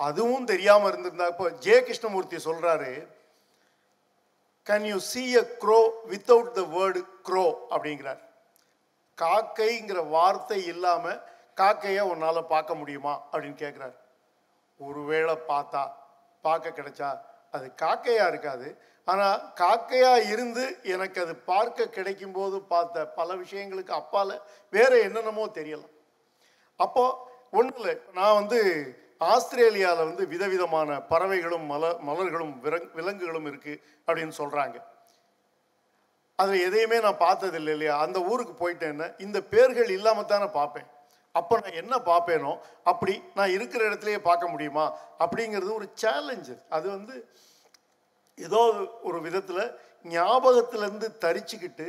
[0.01, 2.91] அதுவும் தெரியாமல் இருந்திருந்தா இப்போ ஜெய கிருஷ்ணமூர்த்தி சொல்கிறாரு
[4.67, 5.81] can you see a crow
[6.13, 7.45] without the word crow
[7.75, 8.23] அப்படிங்கிறார்.
[9.19, 11.21] காக்கைங்கிற வார்த்தை இல்லாமல்
[11.61, 13.15] காக்கையை உன்னால் பார்க்க முடியுமா?
[13.33, 13.95] அப்படின்னு கேட்குறார்
[14.81, 15.83] ஒருவேளை பார்த்தா
[16.45, 17.11] பார்க்க கிடைச்சா
[17.55, 18.69] அது காக்கையாக இருக்காது.
[19.09, 24.35] ஆனால் காக்கையாக இருந்து எனக்கு அது பார்க்க கிடைக்கும் போது பார்த்த பல விஷயங்களுக்கு அப்பால்
[24.73, 25.95] வேறு என்னென்னமோ தெரியலாம்.
[26.81, 27.19] அப்போது
[27.59, 28.61] ஒன்றும் இல்லை நான் வந்து
[29.21, 34.77] ஆஸ்திரேலியாவில் வந்து விதவிதமான பறவைகளும் மல மலர்களும் விலங் விலங்குகளும் இருக்குது அப்படின்னு சொல்கிறாங்க
[36.39, 37.95] அதில் எதையுமே நான் பார்த்ததில்லை இல்லையா?
[38.05, 40.89] அந்த ஊருக்கு போயிட்டேன்னா இந்த பேர்கள் இல்லாமல் தானே பார்ப்பேன்.
[41.35, 42.53] அப்போ நான் என்ன பார்ப்பேனோ
[42.91, 44.85] அப்படி நான் இருக்கிற இடத்துலையே பார்க்க முடியுமா?
[45.25, 47.15] அப்படிங்கிறது ஒரு சேலஞ்சு அது வந்து
[48.39, 48.61] ஏதோ
[49.09, 49.65] ஒரு விதத்தில்
[50.05, 51.89] ஞாபகத்திலேருந்து தரிச்சுக்கிட்டு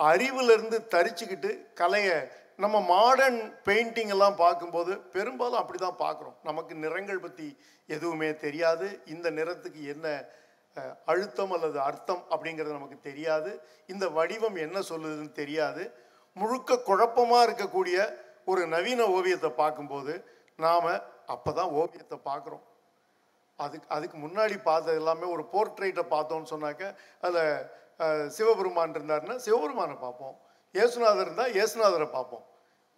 [0.00, 2.16] அறிவுலேருந்து தரிச்சுக்கிட்டு கலையை
[2.62, 6.36] நம்ம மாடர்ன் பெயிண்டிங் எல்லாம் பார்க்கும்போது பெரும்பாலும் அப்படி தான் பார்க்குறோம்.
[6.48, 7.46] நமக்கு நிறங்கள் பற்றி
[7.88, 8.86] எதுவுமே தெரியாது.
[9.14, 10.06] இந்த நிறத்துக்கு என்ன
[11.10, 13.50] அழுத்தம் அல்லது அர்த்தம் அப்படிங்கிறது நமக்கு தெரியாது.
[13.92, 15.84] இந்த வடிவம் என்ன சொல்லுதுன்னு தெரியாது.
[16.36, 17.98] முழுக்க குழப்பமாக இருக்கக்கூடிய
[18.50, 20.12] ஒரு நவீன ஓவியத்தை பார்க்கும்போது
[20.64, 20.90] நாம்
[21.34, 22.64] அப்போ தான் ஓவியத்தை பார்க்குறோம்.
[23.58, 26.84] அதுக்கு அதுக்கு முன்னாடி பார்த்தது எல்லாமே ஒரு போர்ட்ரேட்டை பார்த்தோம்னு சொன்னாக்க
[27.26, 30.36] அதில் சிவபெருமான் இருந்தாருன்னா சிவபெருமானை பார்ப்போம்.
[30.76, 32.44] இயேசுநாதர் இருந்தால் இயேசுநாதரை பார்ப்போம்.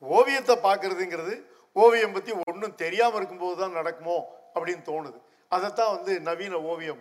[0.02, 1.34] ஓவியத்தை பார்க்கறதுங்கிறது
[1.76, 4.16] ஓவியம் பற்றி ஒன்றும் தெரியாமல் இருக்கும்போது தான் நடக்குமோ
[4.54, 5.18] அப்படின்னு தோணுது.
[5.52, 7.00] அதைத்தான் வந்து நவீன ஓவியம்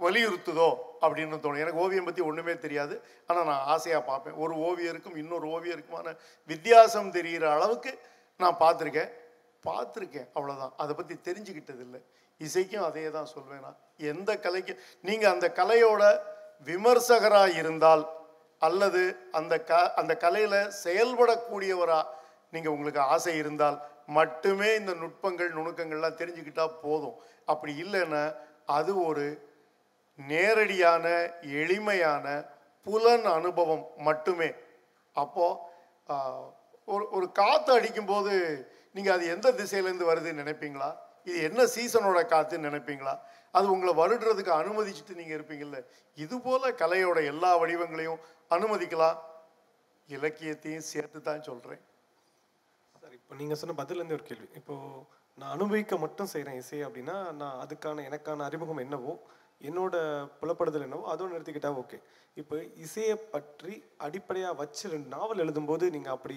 [0.00, 0.68] வலியுறுத்துதோ
[1.04, 2.94] அப்படின்னு தோணும் எனக்கு ஓவியம் பற்றி ஒன்றுமே தெரியாது.
[3.28, 4.38] ஆனால் நான் ஆசையாக பார்ப்பேன்.
[4.44, 6.14] ஒரு ஓவியருக்கும் இன்னொரு ஓவியருக்குமான
[6.50, 7.92] வித்தியாசம் தெரிகிற அளவுக்கு
[8.40, 9.12] நான் பார்த்துருக்கேன்.
[9.64, 12.00] பார்த்துருக்கேன் அவ்வளோதான் அதை பற்றி தெரிஞ்சுக்கிட்டது இல்லை
[12.40, 13.78] இசைக்கும் அதே தான் சொல்வேன் நான்.
[14.12, 14.72] எந்த கலைக்கு
[15.08, 16.02] நீங்கள் அந்த கலையோட
[16.70, 18.02] விமர்சகராக இருந்தால்
[18.66, 19.02] அல்லது
[19.38, 22.10] அந்த க அந்த கலையில் செயல்படக்கூடியவராக
[22.54, 23.78] நீங்கள் உங்களுக்கு ஆசை இருந்தால்
[24.16, 27.16] மட்டுமே இந்த நுட்பங்கள் நுணுக்கங்கள்லாம் தெரிஞ்சுக்கிட்டால் போதும்.
[27.52, 28.24] அப்படி இல்லைன்னா
[28.78, 29.24] அது ஒரு
[30.18, 31.06] நேரடியான
[31.60, 32.26] எளிமையான
[32.86, 34.50] புலன் அனுபவம் மட்டுமே.
[35.16, 36.52] அப்போது
[36.94, 38.32] ஒரு ஒரு காற்று அடிக்கும்போது
[38.96, 40.90] நீங்கள் அது எந்த திசையிலேருந்து வருதுன்னு நினைப்பீங்களா?
[41.28, 43.14] இது என்ன சீசனோட காற்றுன்னு நினைப்பீங்களா?
[43.54, 45.78] அது உங்களை வருடுறதுக்கு அனுமதிச்சுட்டு நீங்கள் இருப்பீங்கல்ல.
[46.24, 48.22] இதுபோல் கலையோட எல்லா வடிவங்களையும்
[48.56, 49.18] அனுமதிக்கலாம்.
[50.08, 51.82] இலக்கியத்தையும் சேர்த்து தான் சொல்கிறேன்
[53.02, 54.48] சார் இப்போ நீங்கள் சொன்ன பதிலேருந்து ஒரு கேள்வி.
[54.60, 55.04] இப்போது
[55.38, 59.14] நான் அனுபவிக்க மட்டும் செய்கிறேன் இசை அப்படின்னா நான் அதுக்கான எனக்கான அறிமுகம் என்னவோ
[59.68, 59.94] என்னோட
[60.40, 61.98] புலப்படுதல் என்னவோ அதுவும் நிறுத்திக்கிட்டா ஓகே.
[62.40, 66.36] இப்போ இசையை பற்றி அடிப்படையாக வச்சு ரெண்டு நாவல் எழுதும்போது நீங்கள் அப்படி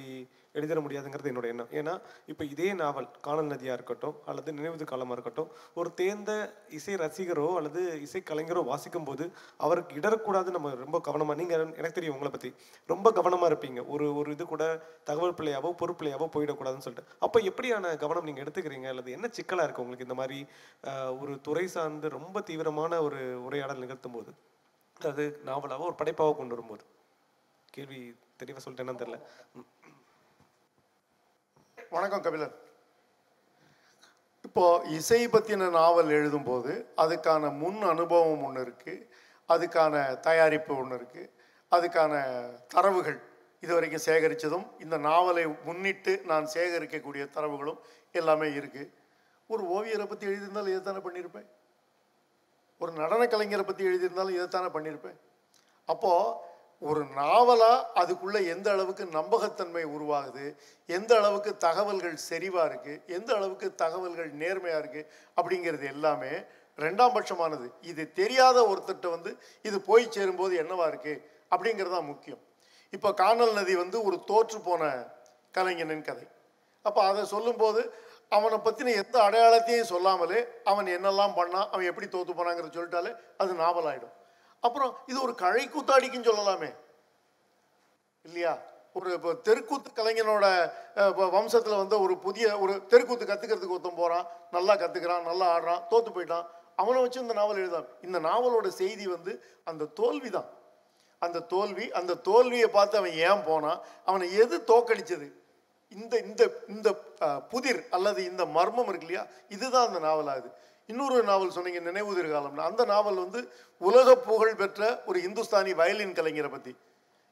[0.58, 1.72] எழுதிட முடியாதுங்கிறது என்னோட எண்ணம்.
[1.80, 1.94] ஏன்னா
[2.32, 6.32] இப்போ இதே நாவல் காணல் நதியாக இருக்கட்டும் அல்லது நினைவுது காலமாக இருக்கட்டும் ஒரு தேர்ந்த
[6.78, 9.26] இசை ரசிகரோ அல்லது இசை கலைஞரோ வாசிக்கும் போது
[9.66, 12.52] அவருக்கு இடரக்கூடாது நம்ம ரொம்ப கவனமாக நீங்கள் எனக்கு தெரியும் உங்களை பற்றி
[12.94, 13.82] ரொம்ப கவனமாக இருப்பீங்க.
[13.94, 14.66] ஒரு ஒரு இது கூட
[15.10, 17.16] தகவல் பிள்ளையாவோ பொறுப்பிள்ளையாவோ போயிடக்கூடாதுன்னு சொல்லிட்டு.
[17.28, 18.90] அப்போ எப்படியான கவனம் நீங்கள் எடுத்துக்கிறீங்க?
[18.94, 20.40] அல்லது என்ன சிக்கலாக இருக்குது உங்களுக்கு இந்த மாதிரி
[21.22, 24.32] ஒரு துறை சார்ந்து ரொம்ப தீவிரமான ஒரு உரையாடல் நிகழ்த்தும் போது
[25.10, 26.84] அது நாவலாக ஒரு படைப்பாக கொண்டு வரும்போது.
[27.76, 28.00] கேள்வி
[28.40, 29.18] தெளிவாக சொல்லிட்டேன்னு தெரில
[31.96, 32.56] வணக்கம் கபிலன்.
[34.48, 34.64] இப்போ
[34.98, 39.06] இசை பற்றின நாவல் எழுதும்போது அதுக்கான முன் அனுபவம் ஒன்று இருக்குது
[39.50, 39.96] அதுக்கான
[40.28, 41.32] தயாரிப்பு ஒன்று இருக்குது
[41.72, 42.14] அதுக்கான
[42.74, 43.20] தரவுகள்
[43.64, 47.80] இதுவரைக்கும் சேகரித்ததும் இந்த நாவலை முன்னிட்டு நான் சேகரிக்கக்கூடிய தரவுகளும்
[48.20, 48.92] எல்லாமே இருக்குது
[49.50, 51.48] ஒரு ஓவியரை பற்றி எழுதியிருந்தால் இதை தானே பண்ணியிருப்பேன்?
[52.82, 55.18] ஒரு நடன கலைஞரை பற்றி எழுதியிருந்தாலும் இதைத்தானே பண்ணியிருப்பேன்.
[55.94, 56.46] அப்போது
[56.90, 60.46] ஒரு நாவலாக அதுக்குள்ளே எந்த அளவுக்கு நம்பகத்தன்மை உருவாகுது
[60.98, 66.34] எந்த அளவுக்கு தகவல்கள் செறிவாக இருக்குது எந்த அளவுக்கு தகவல்கள் நேர்மையாக இருக்குது அப்படிங்கிறது எல்லாமே
[66.86, 67.68] ரெண்டாம் பட்சமானது.
[67.92, 69.32] இது தெரியாத ஒருத்தர்கிட்ட வந்து
[69.68, 72.42] இது போய் சேரும்போது என்னவாக இருக்குது அப்படிங்கிறது தான் முக்கியம்.
[72.96, 74.84] இப்போ கானல் நதி வந்து ஒரு தோற்று போன
[75.58, 76.28] கலைஞனின் கதை.
[76.86, 77.82] அப்போ அதை சொல்லும்போது
[78.36, 80.40] அவனை பற்றின எந்த அடையாளத்தையும் சொல்லாமலே
[80.72, 83.12] அவன் என்னெல்லாம் பண்ணான் அவன் எப்படி தோத்து போனாங்கிறத சொல்லிட்டாலே
[83.42, 84.16] அது நாவலாயிடும்.
[84.64, 86.70] அப்புறம் இது ஒரு கழை கூத்தாடிக்குன்னு சொல்லலாமே.
[88.26, 88.54] இல்லையா?
[88.98, 90.46] ஒரு இப்போ தெருக்கூத்து கலைஞனோட
[91.38, 96.46] வம்சத்தில் வந்து ஒரு புதிய ஒரு தெருக்கூத்து கற்றுக்கிறதுக்கு ஒருத்தன் போகிறான் நல்லா கற்றுக்கிறான் நல்லா ஆடுறான் தோற்று போயிட்டான்.
[96.82, 99.32] அவனை வச்சு இந்த நாவல் எழுதான் இந்த நாவலோட செய்தி வந்து
[99.72, 100.50] அந்த தோல்வி தான்
[101.26, 103.80] அந்த தோல்வி அந்த தோல்வியை பார்த்து அவன் ஏன் போனான்?
[104.10, 105.28] அவனை எது தோக்கடிச்சது?
[105.96, 106.90] இந்த இந்த இந்த
[107.52, 109.24] புதிர் அல்லது இந்த மர்மம் இருக்கு இல்லையா?
[109.56, 110.50] இதுதான் அந்த நாவலாகுது
[110.90, 112.66] இன்னொரு நாவல் சொன்னீங்க நினைவுதிர் காலம்னா.
[112.72, 113.40] அந்த நாவல் வந்து
[113.82, 116.74] உலக புகழ் பெற்ற ஒரு இந்துஸ்தானி வயலின் கலைஞரை பற்றி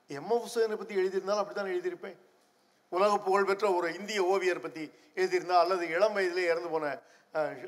[0.10, 0.32] எம்.
[0.36, 2.18] எஃப் ஹுசேனை பற்றி எழுதியிருந்தாலும் அப்படி தான் எழுதியிருப்பேன்.
[2.91, 4.84] உலக புகழ் பெற்ற ஒரு இந்திய ஓவியர் பற்றி
[5.20, 6.91] எழுதியிருந்தா அல்லது இளம் வயதிலே இறந்து போன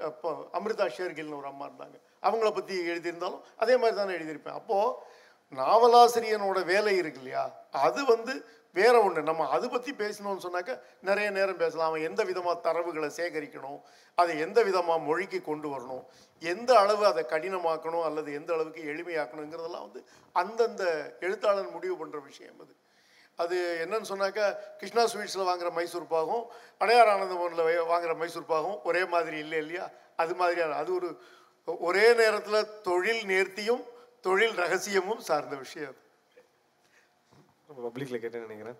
[0.10, 1.98] அப்போ அமிர்தா ஷேர்கில்னு ஒரு அம்மா இருந்தாங்க.
[2.28, 4.58] அவங்கள பற்றி எழுதியிருந்தாலும் அதே மாதிரி தானே எழுதியிருப்பேன்.
[4.60, 5.16] அப்போது
[5.54, 7.44] நாவலாசிரியனோட வேலை இருக்கு இல்லையா?
[7.88, 8.34] அது வந்து
[8.80, 9.22] வேற ஒன்று.
[9.30, 10.72] நம்ம அதை பற்றி பேசணும்னு சொன்னாக்க
[11.10, 11.90] நிறைய நேரம் பேசலாம்.
[11.92, 13.80] அவன் எந்த விதமாக தரவுகளை சேகரிக்கணும்
[14.18, 16.04] அதை எந்த விதமாக மொழிக்கு கொண்டு வரணும்
[16.42, 20.02] எந்த அளவு அதை கடினமாக்கணும் அல்லது எந்த அளவுக்கு எளிமையாக்கணுங்கிறதெல்லாம் வந்து
[20.36, 20.84] அந்தந்த
[21.28, 22.74] எழுத்தாளர் முடிவு பண்ணுற விஷயம் அது.
[23.40, 24.46] அது என்னன்னு சொன்னாக்கா
[24.78, 26.46] கிருஷ்ணா ஸ்வீட்ஸில் வாங்குற மைசூர் பாகும்
[26.84, 29.86] அடையார் ஆனந்தபவனில் வாங்குற மைசூர் பாகும் ஒரே மாதிரி இல்லை இல்லையா?
[30.24, 31.10] அது மாதிரியான அது ஒரு
[31.88, 33.84] ஒரே நேரத்தில் தொழில் நேர்த்தியும்
[34.28, 36.02] தொழில் ரகசியமும் சார்ந்த விஷயம் அது.
[37.68, 38.80] பப்ளிக்கில் கேட்டேன்னு நினைக்கிறேன்.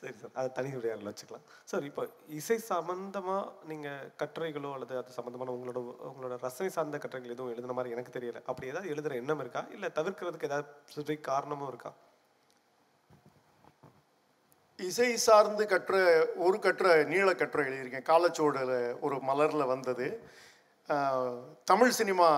[0.00, 0.32] சரி சார்.
[0.38, 1.44] அதை தனி உரையாடல வச்சுக்கலாம்.
[1.70, 2.02] சார் இப்போ
[2.38, 5.80] இசை சம்மந்தமாக நீங்கள் கட்டுரைகளோ அல்லது அது சம்மந்தமான உங்களோட
[6.10, 8.40] உங்களோட ரசனை சார்ந்த கட்டுரைகள் எதுவும் எழுதுன மாதிரி எனக்கு தெரியல.
[8.50, 9.62] அப்படி ஏதாவது எழுதுகிற எண்ணம் இருக்கா?
[9.76, 11.92] இல்லை தவிர்க்கிறதுக்கு ஏதாவது ஸ்பெசிஃபிக் காரணமும் இருக்கா?
[14.88, 15.94] இசை சார்ந்து கற்ற
[16.46, 18.08] ஒரு கற்ற நீள கட்டுரை எழுதியிருக்கேன்.
[18.10, 20.06] காலச்சோடில் ஒரு மலரில் வந்தது.
[21.64, 22.28] தமிழ் சினிமா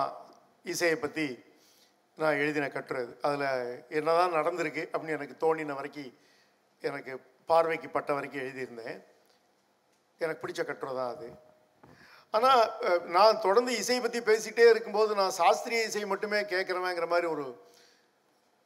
[0.73, 1.27] இசையை பற்றி
[2.21, 3.13] நான் எழுதின கட்டுரை அது.
[3.21, 6.13] அதில் என்னதான் நடந்திருக்கு அப்படின்னு எனக்கு தோணின வரைக்கும்
[6.81, 7.13] எனக்கு
[7.45, 8.97] பார்வைக்கு பட்ட வரைக்கும் எழுதியிருந்தேன்.
[10.17, 11.27] எனக்கு பிடிச்ச கட்டுரை தான் அது.
[12.29, 12.61] ஆனால்
[13.05, 17.45] நான் தொடர்ந்து இசையை பற்றி பேசிக்கிட்டே இருக்கும்போது நான் சாஸ்திரிய இசை மட்டுமே கேட்குறவேங்கிற மாதிரி ஒரு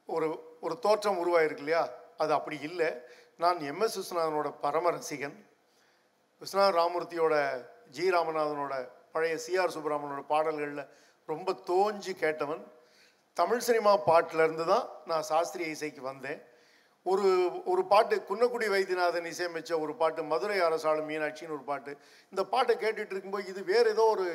[0.06, 0.28] ஒரு
[0.60, 1.82] ஒரு தோற்றம் உருவாயிருக்கு இல்லையா?
[2.16, 2.88] அது அப்படி இல்லை.
[3.36, 5.36] நான் எம்எஸ் விஸ்வநாதனோட பரம ரசிகன்
[6.42, 7.34] விஸ்வநாத ராமூர்த்தியோட
[7.88, 8.74] ஜி ராமநாதனோட
[9.12, 10.90] பழைய சிஆர் சுப்பிரமணியோட பாடல்களில்
[11.26, 12.62] ரொம்ப தோஞ்சி கேட்டவன்.
[13.38, 16.40] தமிழ் சினிமா பாட்டிலேருந்து தான் நான் சாஸ்திரிய இசைக்கு வந்தேன்.
[17.06, 17.26] ஒரு
[17.72, 21.92] ஒரு பாட்டு குன்னக்குடி வைத்தியநாதன் இசையமைச்ச ஒரு பாட்டு மதுரை அரசாளும் மீனாட்சின்னு ஒரு பாட்டு.
[22.32, 24.26] இந்த பாட்டை கேட்டுட்டு இருக்கும்போது இது வேறு ஏதோ ஒரு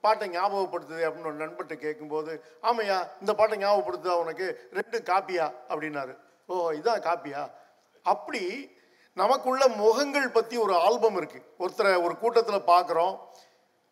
[0.00, 2.32] பாட்டை ஞாபகப்படுத்துது அப்படின்னு ஒரு நண்பர்கிட்ட கேட்கும்போது
[2.70, 4.46] ஆமையா இந்த பாட்டை ஞாபகப்படுத்துதா உனக்கு?
[4.78, 5.48] ரெண்டு காப்பியா?
[5.72, 6.14] அப்படின்னாரு.
[6.48, 7.42] ஓ இதான் காப்பியா?
[8.02, 8.42] அப்படி
[9.16, 13.14] நமக்குள்ள முகங்கள் பற்றி ஒரு ஆல்பம் இருக்குது ஒருத்தரை ஒரு கூட்டத்தில் பார்க்குறோம்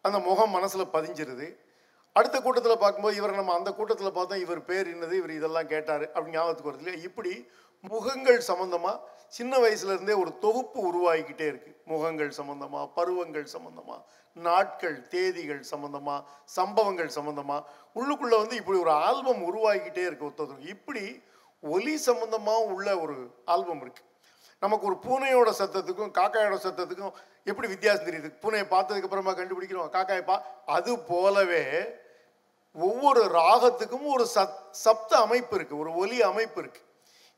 [0.07, 1.47] அந்த முகம் மனசில் பதிஞ்சிருது.
[2.19, 4.43] அடுத்த கூட்டத்தில் பார்க்கும்போது இவர் நம்ம அந்த கூட்டத்தில் பார்த்தோம்.
[4.45, 5.15] இவர் பேர் என்னது?
[5.21, 7.01] இவர் இதெல்லாம் கேட்டார் அப்படின்னு ஞாபகத்துக்கு வருது இல்லையா?
[7.09, 7.33] இப்படி
[7.85, 8.97] முகங்கள் சம்மந்தமாக
[9.37, 11.71] சின்ன வயசுலேருந்தே ஒரு தொகுப்பு உருவாகிக்கிட்டே இருக்கு.
[11.93, 14.01] முகங்கள் சம்மந்தமாக பருவங்கள் சம்மந்தமாக
[14.37, 16.21] நாட்கள் தேதிகள் சம்மந்தமாக
[16.59, 17.65] சம்பவங்கள் சம்மந்தமாக
[17.97, 21.05] உள்ளுக்குள்ளே வந்து இப்படி ஒரு ஆல்பம் உருவாகிக்கிட்டே இருக்கு ஒருத்தர் இப்படி
[21.63, 23.17] ஒலி சம்மந்தமாக உள்ள ஒரு
[23.55, 24.09] ஆல்பம் இருக்குது
[24.63, 27.15] நமக்கு ஒரு பூனையோட சத்தத்துக்கும் காக்காயோட சத்தத்துக்கும்
[27.51, 28.29] எப்படி வித்தியாசம் தெரியுது?
[28.43, 29.91] பூனையை பார்த்ததுக்கு அப்புறமா கண்டுபிடிக்கிறோம்.
[29.97, 30.37] காக்காயை பா
[30.77, 31.63] அது போலவே
[32.77, 36.89] ஒவ்வொரு ராகத்துக்கும் ஒரு சத் சப்த அமைப்பு இருக்குது ஒரு ஒலி அமைப்பு இருக்குது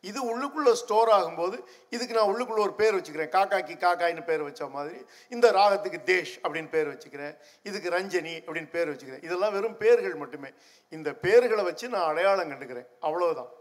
[0.05, 1.57] இது உள்ளுக்குள்ளே ஸ்டோர் ஆகும்போது
[1.95, 3.31] இதுக்கு நான் உள்ளுக்குள்ளே ஒரு பேர் வச்சுக்கிறேன்.
[3.37, 4.99] காக்காக்கி காக்காயின்னு பேர் வச்ச மாதிரி
[5.35, 7.35] இந்த ராகத்துக்கு தேஷ் அப்படின்னு பேர் வச்சுக்கிறேன்.
[7.69, 9.25] இதுக்கு ரஞ்சனி அப்படின்னு பேர் வச்சுக்கிறேன்.
[9.27, 10.51] இதெல்லாம் வெறும் பேர்கள் மட்டுமே.
[10.93, 12.89] இந்த பேர்களை வச்சு நான் அடையாளம் கண்டுக்கிறேன்.
[13.09, 13.53] அவ்வளோதான்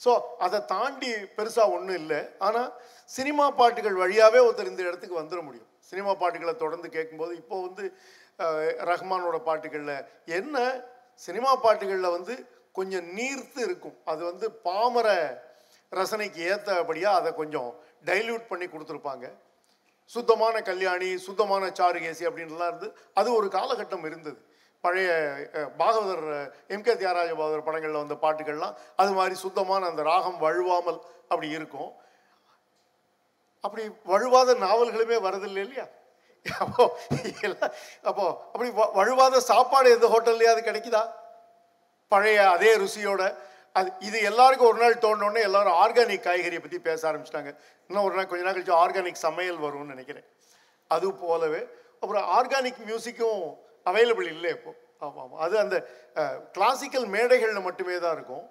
[0.00, 0.12] ஸோ
[0.44, 2.20] அதை தாண்டி பெருசாக ஒன்றும் இல்லை.
[2.46, 2.70] ஆனால்
[3.16, 5.68] சினிமா பாட்டுகள் வழியாகவே ஒருத்தர் இந்த இடத்துக்கு வந்துட முடியும்.
[5.90, 7.84] சினிமா பாட்டுகளை தொடர்ந்து கேட்கும்போது இப்போ வந்து
[8.90, 9.96] ரஹ்மானோட பாட்டுகளில்.
[10.24, 10.56] என்ன?
[11.14, 12.34] சினிமா பாட்டுகளில் வந்து
[12.72, 13.96] கொஞ்சம் நீர்த்து இருக்கும்.
[14.04, 15.08] அது வந்து பாமர
[15.92, 17.70] ரசனைக்கு ஏற்றபடியாக அதை கொஞ்சம்
[18.04, 19.26] டைல்யூட் பண்ணி கொடுத்துருப்பாங்க.
[20.06, 24.38] சுத்தமான கல்யாணி சுத்தமான சாருகேசி அப்படின்லாம் இருந்து அது ஒரு காலகட்டம் இருந்தது.
[24.80, 25.10] பழைய
[25.80, 26.24] பாகவதர்
[26.74, 31.92] எம் கே தியாகராஜ பாகவதர் படங்களில் வந்த பாட்டுகள்லாம் அது மாதிரி சுத்தமான அந்த ராகம் வழுவாமல் அப்படி இருக்கும்.
[33.60, 35.86] அப்படி வழுவாத நாவல்களுமே வரதில்லை இல்லையா?
[36.64, 36.84] அப்போ
[38.02, 41.02] அப்போ அப்படி வ- வழுவாத சாப்பாடு எந்த ஹோட்டல்லையாவது கிடைக்குதா?
[42.12, 43.22] பழைய அதே ருசியோட
[43.76, 47.50] அது இது எல்லாருக்கும் ஒரு நாள் தோணுன்னே எல்லாரும் ஆர்கானிக் காய்கறியை பற்றி பேச ஆரம்பிச்சிட்டாங்க.
[47.90, 50.26] இன்னும் ஒரு நாள் கொஞ்ச நாள் கழிச்சு ஆர்கானிக் சமையல் வரும்னு நினைக்கிறேன்.
[50.90, 51.62] அது போலவே
[52.02, 53.40] அப்புறம் ஆர்கானிக் மியூசிக்கும்
[53.86, 54.72] அவைலபிள் இல்லை இப்போ.
[54.98, 55.40] ஆமாம் ஆமாம்.
[55.40, 55.76] அது அந்த
[56.52, 58.44] கிளாசிக்கல் மேடைகளில் மட்டுமே தான் இருக்கும்.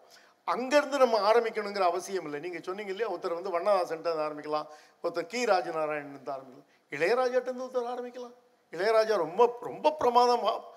[0.54, 2.40] அங்கேருந்து நம்ம ஆரம்பிக்கணுங்கிற அவசியம் இல்லை.
[2.46, 4.68] நீங்கள் சொன்னீங்க இல்லையா ஒருத்தர் வந்து வண்ணதாசன்ட்டு இருந்து ஆரம்பிக்கலாம்
[5.04, 5.42] ஒருத்தர் கி.
[5.46, 6.70] ராஜநாராயணன் இருந்து ஆரம்பிக்கலாம்.
[6.96, 8.36] இளையராஜாட்டேருந்து ஒருத்தர் ஆரம்பிக்கலாம்.
[8.76, 10.70] இளையராஜா ரொம்ப ரொம்ப பிரமாதமாக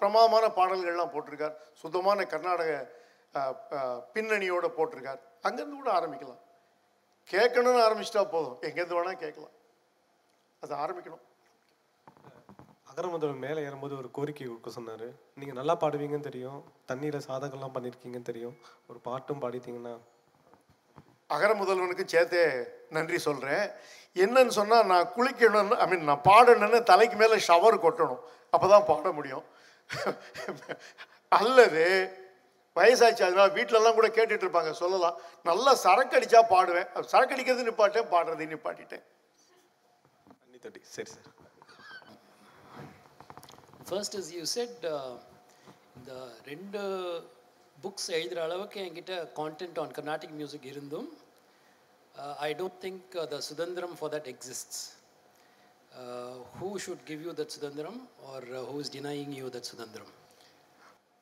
[0.00, 1.56] பிரமாதமான பாடல்கள்லாம் போட்டிருக்கார்.
[1.82, 2.72] சுத்தமான கர்நாடக
[4.14, 5.20] பின்னணியோடு போட்டிருக்கார்.
[5.46, 6.40] அங்கேருந்து கூட ஆரம்பிக்கலாம்.
[7.32, 8.58] கேட்கணும்னு ஆரம்பிச்சிட்டா போதும்.
[8.68, 9.54] எங்கேருந்து வேணால் கேட்கலாம்.
[10.64, 11.24] அதை ஆரம்பிக்கணும்.
[12.98, 15.04] அகரமுதல் மேலே ஏறும்போது ஒரு கோரிக்கை கொடுக்க சொன்னார்.
[15.40, 16.60] நீங்கள் நல்லா பாடுவீங்கன்னு தெரியும்.
[16.90, 18.56] தண்ணியில் சாதகம்லாம் பண்ணியிருக்கீங்கன்னு தெரியும்.
[18.90, 19.92] ஒரு பாட்டும் பாடிட்டீங்கன்னா.
[21.34, 22.42] அகர முதல்வனுக்கு சேர்த்தே
[22.96, 23.64] நன்றி சொல்கிறேன்
[24.24, 28.22] என்னன்னு சொன்னால் நான் குளிக்கணும்னு ஐ மீன் நான் பாடணும்னு தலைக்கு மேலே ஷவர் கொட்டணும்.
[28.54, 29.46] அப்போ தான் பாட முடியும்.
[31.40, 31.86] அல்லது
[32.80, 35.18] வயசாச்சு அதனால வீட்டிலலாம் கூட கேட்டுட்டு இருப்பாங்க சொல்லலாம்.
[35.50, 36.88] நல்லா சரக்கு அடிச்சா பாடுவேன்.
[37.14, 39.06] சரக்கு அடிக்கிறது நிப்பாட்டேன் பாடுறது நிப்பாட்டிட்டேன்.
[40.42, 40.82] தண்ணி தட்டி.
[40.96, 41.34] சரி sir.
[43.88, 44.84] First is you said
[45.96, 46.12] இந்த
[46.48, 46.80] ரெண்டு
[47.76, 51.08] புக்ஸ் எழுதுகிற அளவுக்கு என்கிட்ட கான்டென்ட் ஆன் கர்நாடிக் மியூசிக் இருந்தும்
[52.40, 54.80] ஐ டோன்ட் திங்க் த சுதந்திரம் for that exists
[56.56, 57.98] who should give you that சுதந்திரம்
[58.30, 60.12] or who is denying you that சுதந்திரம்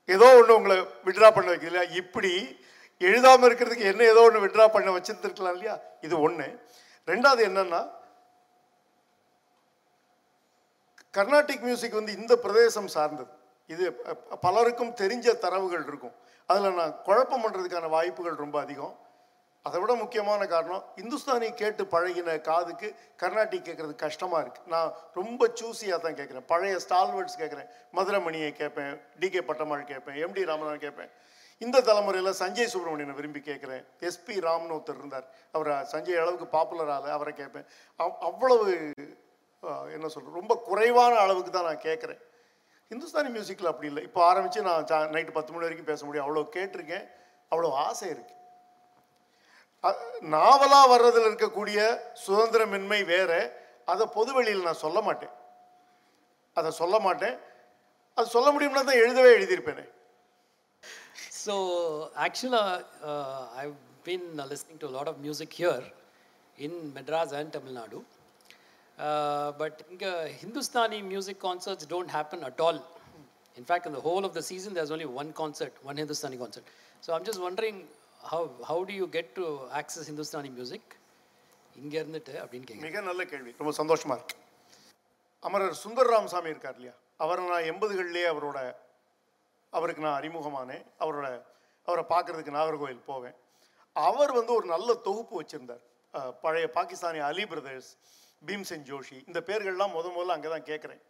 [0.09, 0.75] ஏதோ ஒன்று உங்களை
[1.07, 1.87] விட்ரா பண்ண வைக்குது இல்லையா?
[2.01, 2.33] இப்படி
[3.01, 5.75] எழுதாமல் இருக்கிறதுக்கு என்ன ஏதோ ஒன்று விட்ரா பண்ண வச்சுருந்துருக்கலாம் இல்லையா?
[6.07, 6.47] இது ஒன்று
[7.09, 7.81] ரெண்டாவது என்னென்னா
[11.17, 13.31] கர்நாடிக் மியூசிக் வந்து இந்த பிரதேசம் சார்ந்தது.
[13.67, 13.93] இது
[14.41, 16.13] பலருக்கும் தெரிஞ்ச தரவுகள் இருக்கும்.
[16.47, 18.99] அதில் நான் குழப்பம் பண்ணுறதுக்கான வாய்ப்புகள் ரொம்ப அதிகம்.
[19.63, 26.01] அதை விட முக்கியமான காரணம் இந்துஸ்தானி கேட்டு பழகின காதுக்கு கர்நாடிக் கேட்குறது கஷ்டமாக இருக்குது நான் ரொம்ப சூஸியாக
[26.01, 26.47] தான் கேட்குறேன்.
[26.47, 27.69] பழைய ஸ்டால்வர்ட்ஸ் கேட்குறேன்.
[27.93, 31.11] மதுரமணியை கேட்பேன் டிகே பட்டமாள் கேட்பேன் எம்டி ராமநாதன் கேட்பேன்.
[31.59, 33.87] இந்த தலைமுறையில் சஞ்சய் சுப்ரமணியனை விரும்பி கேட்குறேன்.
[34.01, 35.29] எஸ்பி ராம்னு ஒருத்தர் இருந்தார்.
[35.53, 37.65] அவரை சஞ்சய் அளவுக்கு பாப்புலர் ஆகலை அவரை கேட்பேன்.
[37.99, 38.93] அவ்- அவ்வளவு
[39.97, 42.21] என்ன சொல்கிறது ரொம்ப குறைவான அளவுக்கு தான் நான் கேட்குறேன்.
[42.93, 44.03] ஹிந்துஸ்தானி மியூசிக்கில் அப்படி இல்லை.
[44.09, 46.27] இப்போ ஆரம்பித்து நான் சா நைட்டு பத்து மணி வரைக்கும் பேச முடியும்.
[46.27, 47.07] அவ்வளோ கேட்டிருக்கேன்.
[47.53, 48.35] அவ்வளோ ஆசை இருக்குது
[50.35, 51.81] நாவலாக வர்றதில் இருக்கக்கூடிய
[52.27, 53.33] சுதந்திரமின்மை வேற.
[53.93, 55.35] அதை பொதுவெளியில் நான் சொல்ல மாட்டேன்.
[56.57, 57.37] அதை சொல்ல மாட்டேன்.
[58.17, 59.85] அது சொல்ல முடியும்னா தான் எழுதவே எழுதியிருப்பேனே.
[61.43, 61.55] ஸோ
[62.25, 63.13] ஆக்சுவலாக
[63.63, 63.65] I
[64.07, 65.87] been listening to lot of music here
[66.67, 67.99] in Madras and Tamil Nadu
[69.61, 72.81] but இங்கே Hindustani music concerts don't happen at all
[73.57, 76.71] in fact இந்த whole of the season there's only one concert one Hindustani concert
[77.03, 77.81] so I'm just wondering
[78.25, 79.47] how how do you get to
[79.81, 80.91] access Hindustani music
[81.77, 84.43] இங்கே இருந்துட்டு அப்படின்னு கேட்க மிக நல்ல கேள்வி ரொம்ப சந்தோஷமாக இருக்கு
[85.43, 88.59] அமரர் சுந்தர் ராமசாமி இருக்கார் இல்லையா அவரை நான் எண்பதுகள்லேயே அவரோட
[89.73, 91.27] அவருக்கு நான் அறிமுகமானேன் அவரோட
[91.89, 93.37] அவரை பார்க்குறதுக்கு நாகர்கோவில் போவேன்
[93.97, 95.85] அவர் வந்து ஒரு நல்ல தொகுப்பு வச்சுருந்தார்
[96.43, 97.91] பழைய பாகிஸ்தானி அலி பிரதர்ஸ்
[98.47, 101.01] பீம்சென் ஜோஷி இந்த பேர்கள்லாம் முத முதல்ல அங்கே தான் கேட்குறேன்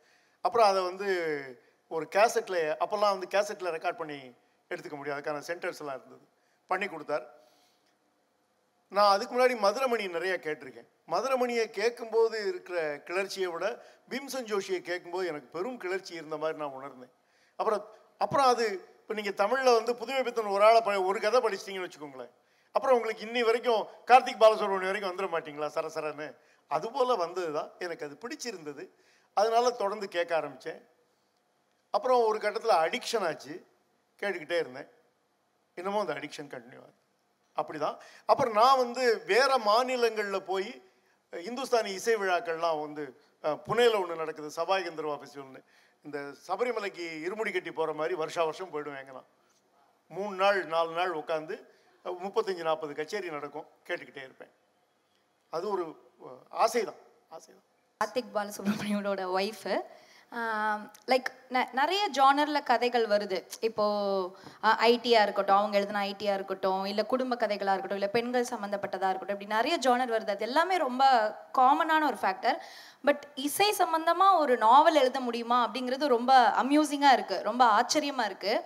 [0.41, 1.09] அப்புறம் அதை வந்து
[1.89, 4.35] ஒரு கேசட்டில் அப்போல்லாம் வந்து கேசட்டில் ரெக்கார்ட் பண்ணி
[4.71, 6.29] எடுத்துக்க முடியும் அதுக்கான சென்டர்ஸ் எல்லாம் இருந்தது.
[6.67, 7.35] பண்ணி கொடுத்தார்.
[8.89, 10.87] நான் அதுக்கு முன்னாடி மதுரமணி நிறையா கேட்டிருக்கேன்.
[11.09, 17.13] மதுரமணியை கேட்கும்போது இருக்கிற கிளர்ச்சியை விட பீம்சன் ஜோஷியை கேட்கும்போது எனக்கு பெரும் கிளர்ச்சி இருந்த மாதிரி நான் உணர்ந்தேன்.
[17.57, 17.87] அப்புறம்
[18.19, 22.31] அப்புறம் அது இப்போ நீங்கள் தமிழில் வந்து புதுமை பித்தன் ஒரு ஆளை ப- ஒரு கதை படிச்சிட்டிங்கன்னு வச்சுக்கோங்களேன்.
[22.73, 25.69] அப்புறம் உங்களுக்கு இன்னி வரைக்கும் கார்த்திக் பாலசுப்ரமணியம் வரைக்கும் வந்துட மாட்டிங்களா?
[25.75, 26.37] சரசரன்னு
[26.69, 28.85] அதுபோல் வந்தது தான் எனக்கு அது பிடிச்சிருந்தது.
[29.35, 30.81] அதனால் தொடர்ந்து கேட்க ஆரம்பித்தேன்
[31.91, 33.55] அப்புறம் ஒரு கட்டத்தில் அடிக்ஷன் ஆச்சு.
[34.21, 34.89] கேட்டுக்கிட்டே இருந்தேன்.
[35.75, 36.99] இன்னமும் அந்த அடிக்ஷன் கண்டினியூ ஆகுது.
[37.61, 37.97] அப்படிதான்.
[38.27, 40.69] அப்புறம் நான் வந்து வேறு மாநிலங்களில் போய்
[41.33, 43.05] இந்துஸ்தானி இசை விழாக்கள்லாம் வந்து
[43.43, 45.63] புனேல ஒன்று நடக்குது சபாய் கந்தர்வா ஃபெஸ்டிவல்னு
[46.03, 49.25] இந்த சபரிமலைக்கு இருமுடி கட்டி போகிற மாதிரி வருஷா வருஷம் போயிடுவேன் எங்கன்னா
[50.11, 51.55] மூணு நாள் நாலு நாள் உட்காந்து
[52.05, 53.67] முப்பத்தஞ்சு நாற்பது கச்சேரி நடக்கும்.
[53.87, 54.53] கேட்டுக்கிட்டே இருப்பேன்.
[55.53, 55.85] அது ஒரு
[56.65, 57.01] ஆசை தான்
[57.37, 57.65] ஆசை தான்
[58.01, 59.77] கார்த்திக் பாலசுப்ரமணியோட ஒய்ஃபு
[61.11, 61.29] லைக்
[61.79, 63.39] நிறைய ஜானரில் கதைகள் வருது.
[63.69, 69.37] இப்போது ஐடியாக இருக்கட்டும் அவங்க எழுதின ஐடியாக இருக்கட்டும் இல்லை குடும்ப கதைகளாக இருக்கட்டும் இல்லை பெண்கள் சம்மந்தப்பட்டதாக இருக்கட்டும்
[69.37, 70.35] இப்படி நிறைய ஜானர் வருது.
[70.37, 71.05] அது எல்லாமே ரொம்ப
[71.59, 72.59] காமனான ஒரு ஃபேக்டர்
[73.09, 78.63] பட் இசை சம்மந்தமாக ஒரு நாவல் எழுத முடியுமா அப்படிங்கிறது ரொம்ப அம்யூசிங்காக இருக்குது ரொம்ப ஆச்சரியமாக இருக்குது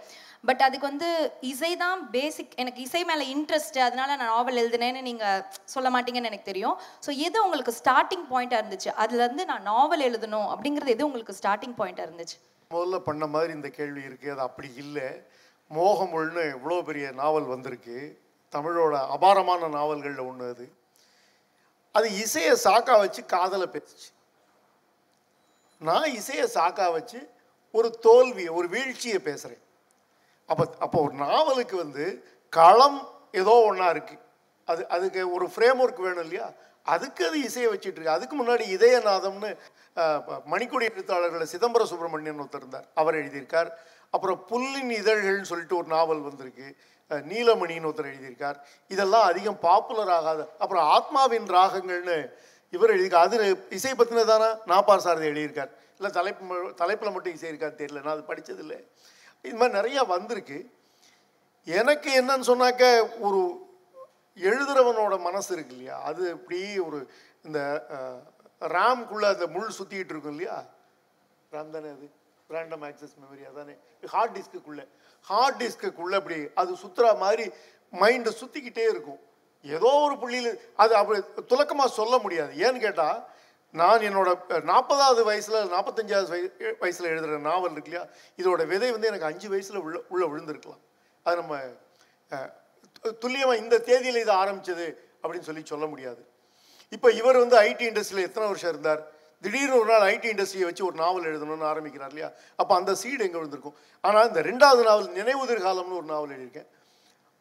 [0.49, 1.09] பட் அதுக்கு வந்து
[1.51, 5.43] இசை தான் பேசிக் எனக்கு இசை மேலே இன்ட்ரெஸ்ட் அதனால நான் நாவல் எழுதினேன்னு நீங்கள்
[5.75, 6.77] சொல்ல மாட்டீங்கன்னு எனக்கு தெரியும்.
[7.07, 8.91] ஸோ எது உங்களுக்கு ஸ்டார்டிங் பாயிண்ட்டாக இருந்துச்சு?
[9.03, 12.39] அதுலேருந்து நான் நாவல் எழுதணும் அப்படிங்கிறது எது உங்களுக்கு ஸ்டார்டிங் பாயிண்ட்டாக இருந்துச்சு?
[12.71, 15.09] முதல்ல பண்ண மாதிரி இந்த கேள்வி இருக்குது அது அப்படி இல்லை.
[15.71, 17.99] மோகமுள்னு இவ்வளோ பெரிய நாவல் வந்திருக்கு.
[18.55, 20.67] தமிழோட அபாரமான நாவல்களில் ஒன்று அது.
[21.95, 24.11] அது இசையை சாக்கா வச்சு காதலை பேசுச்சு.
[25.81, 27.21] நான் இசையை சாக்கா வச்சு
[27.75, 29.65] ஒரு தோல்வியை ஒரு வீழ்ச்சியை பேசுகிறேன்
[30.51, 32.05] அப்போ அப்போ ஒரு நாவலுக்கு வந்து
[32.59, 32.99] களம்
[33.41, 34.25] ஏதோ ஒன்றா இருக்குது
[34.69, 36.47] அது அதுக்கு ஒரு ஃப்ரேம் ஒர்க் வேணும் இல்லையா?
[36.95, 38.17] அதுக்கு அது இசையை வச்சுட்டு இருக்கு.
[38.17, 39.51] அதுக்கு முன்னாடி இதயநாதம்னு
[40.53, 42.87] மணிக்கொடி எழுத்தாளர்களில் சிதம்பர சுப்பிரமணியன் ஒருத்தர் இருந்தார்.
[43.01, 43.71] அவர் எழுதியிருக்கார்.
[44.15, 46.69] அப்புறம் புல்லின் இதழ்கள்னு சொல்லிட்டு ஒரு நாவல் வந்திருக்கு.
[47.33, 48.59] நீலமணின்னு ஒருத்தர் எழுதியிருக்கார்.
[48.95, 52.19] இதெல்லாம் அதிகம் பாப்புலர் ஆகாது அப்புறம் ஆத்மாவின் ராகங்கள்னு
[52.77, 53.29] இவர் எழுதியிருக்கார்.
[53.29, 55.73] அது இசை பற்றினதானா நாப்பார் சாரதி எழுதியிருக்கார்.
[55.99, 58.03] இல்லை தலைப்பு தலைப்பில் மட்டும் இசை இருக்கான்னு தெரியல.
[58.05, 58.79] நான் அது படித்ததில்லை
[59.43, 60.59] இது மாதிரி நிறையா வந்திருக்கு.
[61.65, 62.85] எனக்கு என்னன்னு சொன்னாக்க
[63.27, 63.41] ஒரு
[64.49, 65.97] எழுதுறவனோட மனசு இருக்கு இல்லையா?
[66.11, 66.99] அது இப்படி ஒரு
[67.45, 67.59] இந்த
[68.61, 70.57] ரேம்குள்ளே அந்த முள் சுற்றிக்கிட்டு இருக்கும் இல்லையா?
[71.53, 72.09] ரேம் தானே அது?
[72.55, 73.75] ரேண்டம் ஆக்சஸ் மெமரி அதானே?
[74.07, 74.87] ஹார்ட் டிஸ்க்குள்ளே
[75.21, 77.45] ஹார்ட் டிஸ்க்குள்ளே அப்படி அது சுற்றுற மாதிரி
[77.93, 79.21] மைண்டு சுற்றிக்கிட்டே இருக்கும்.
[79.65, 81.19] ஏதோ ஒரு புள்ளியில் அது அப்படி
[81.51, 82.53] துலக்கமாக சொல்ல முடியாது.
[82.65, 83.19] ஏன்னு கேட்டால்
[83.79, 84.31] நான் என்னோட
[84.71, 88.05] நாற்பதாவது வயசில் நாற்பத்தஞ்சாவது வய வயசில் எழுதுகிற நாவல் இருக்கு இல்லையா?
[88.41, 90.83] இதோட விதை வந்து எனக்கு அஞ்சு வயசில் உள்ள உள்ளே விழுந்திருக்கலாம்.
[91.27, 91.55] அது நம்ம
[93.23, 94.89] துல்லியமாக இந்த தேதியில் இது ஆரம்பித்தது
[95.23, 96.23] அப்படின்னு சொல்லி சொல்ல முடியாது.
[96.97, 99.03] இப்போ இவர் வந்து ஐடி இண்டஸ்ட்ரியில் எத்தனை வருஷம் இருந்தார்?
[99.45, 102.29] திடீர்னு ஒரு நாள் ஐடி இண்டஸ்ட்ரியை வச்சு ஒரு நாவல் எழுதணும்னு ஆரம்பிக்கிறார் இல்லையா?
[102.61, 103.77] அப்போ அந்த சீடு எங்கே விழுந்திருக்கும்?
[104.05, 106.69] ஆனால் இந்த ரெண்டாவது நாவல் நினைவுதிர் காலம்னு ஒரு நாவல் எழுதியிருக்கேன்.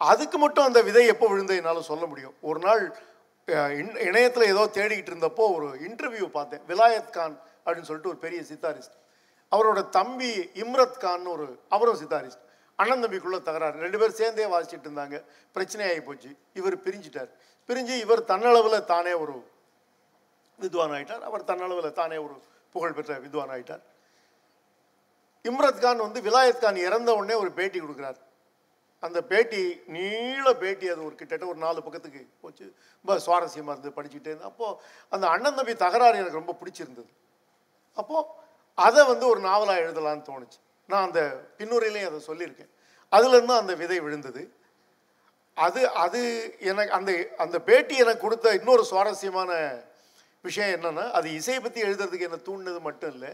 [0.01, 2.35] அதுக்கு மட்டும் அந்த விதை எப்போ விழுந்த என்னால் சொல்ல முடியும்.
[2.49, 2.83] ஒரு நாள்
[4.05, 6.62] இணையத்தில் ஏதோ தேடிக்கிட்டு இருந்தப்போ ஒரு இன்டர்வியூ பார்த்தேன்.
[6.67, 8.95] விலாயத் கான் அப்படின்னு சொல்லிட்டு ஒரு பெரிய சித்தாரிஸ்ட்.
[9.51, 12.43] அவரோட தம்பி இம்ரத் கான்னு ஒரு அவரும் சித்தாரிஸ்ட்.
[12.75, 13.79] அண்ணன் தம்பிக்குள்ளே தகராறு.
[13.79, 15.23] ரெண்டு பேரும் சேர்ந்தே வாசிச்சுட்டு இருந்தாங்க.
[15.53, 16.35] பிரச்சனையாகி போச்சு.
[16.53, 17.29] இவர் பிரிஞ்சிட்டார்.
[17.67, 19.49] பிரிஞ்சு இவர் தன்னளவில் தானே ஒரு
[20.59, 23.81] வித்வான் ஆகிட்டார் அவர் தன்னளவில் தானே ஒரு புகழ்பெற்ற வித்வான் ஆகிட்டார்
[25.43, 28.19] இம்ரத் கான் வந்து விலாயத் கான் இறந்த உடனே ஒரு பேட்டி கொடுக்குறார்.
[29.05, 29.62] அந்த பேட்டி
[29.95, 32.65] நீள பேட்டி அது ஒரு கிட்டத்தட்ட ஒரு நாலு பக்கத்துக்கு போச்சு.
[33.05, 34.79] ரொம்ப சுவாரஸ்யமாக இருந்தது படிச்சுட்டே இருந்தேன் அப்போது
[35.13, 37.12] அந்த அண்ணன் தம்பி தகராறு எனக்கு ரொம்ப பிடிச்சிருந்தது.
[38.01, 38.27] அப்போது
[38.85, 40.59] அதை வந்து ஒரு நாவலாக எழுதலான்னு தோணுச்சு.
[40.89, 41.21] நான் அந்த
[41.57, 42.71] பின்னுரையிலையும் அதை சொல்லியிருக்கேன்.
[43.15, 44.43] அதுலேருந்து அந்த விதை விழுந்தது.
[45.57, 46.19] அது அது
[46.71, 47.12] எனக்கு அந்த
[47.43, 49.51] அந்த பேட்டி எனக்கு கொடுத்த இன்னொரு சுவாரஸ்யமான
[50.47, 53.31] விஷயம் என்னென்னா அது இசையை பற்றி எழுதுறதுக்கு என்னை தூண்டினது மட்டும் இல்லை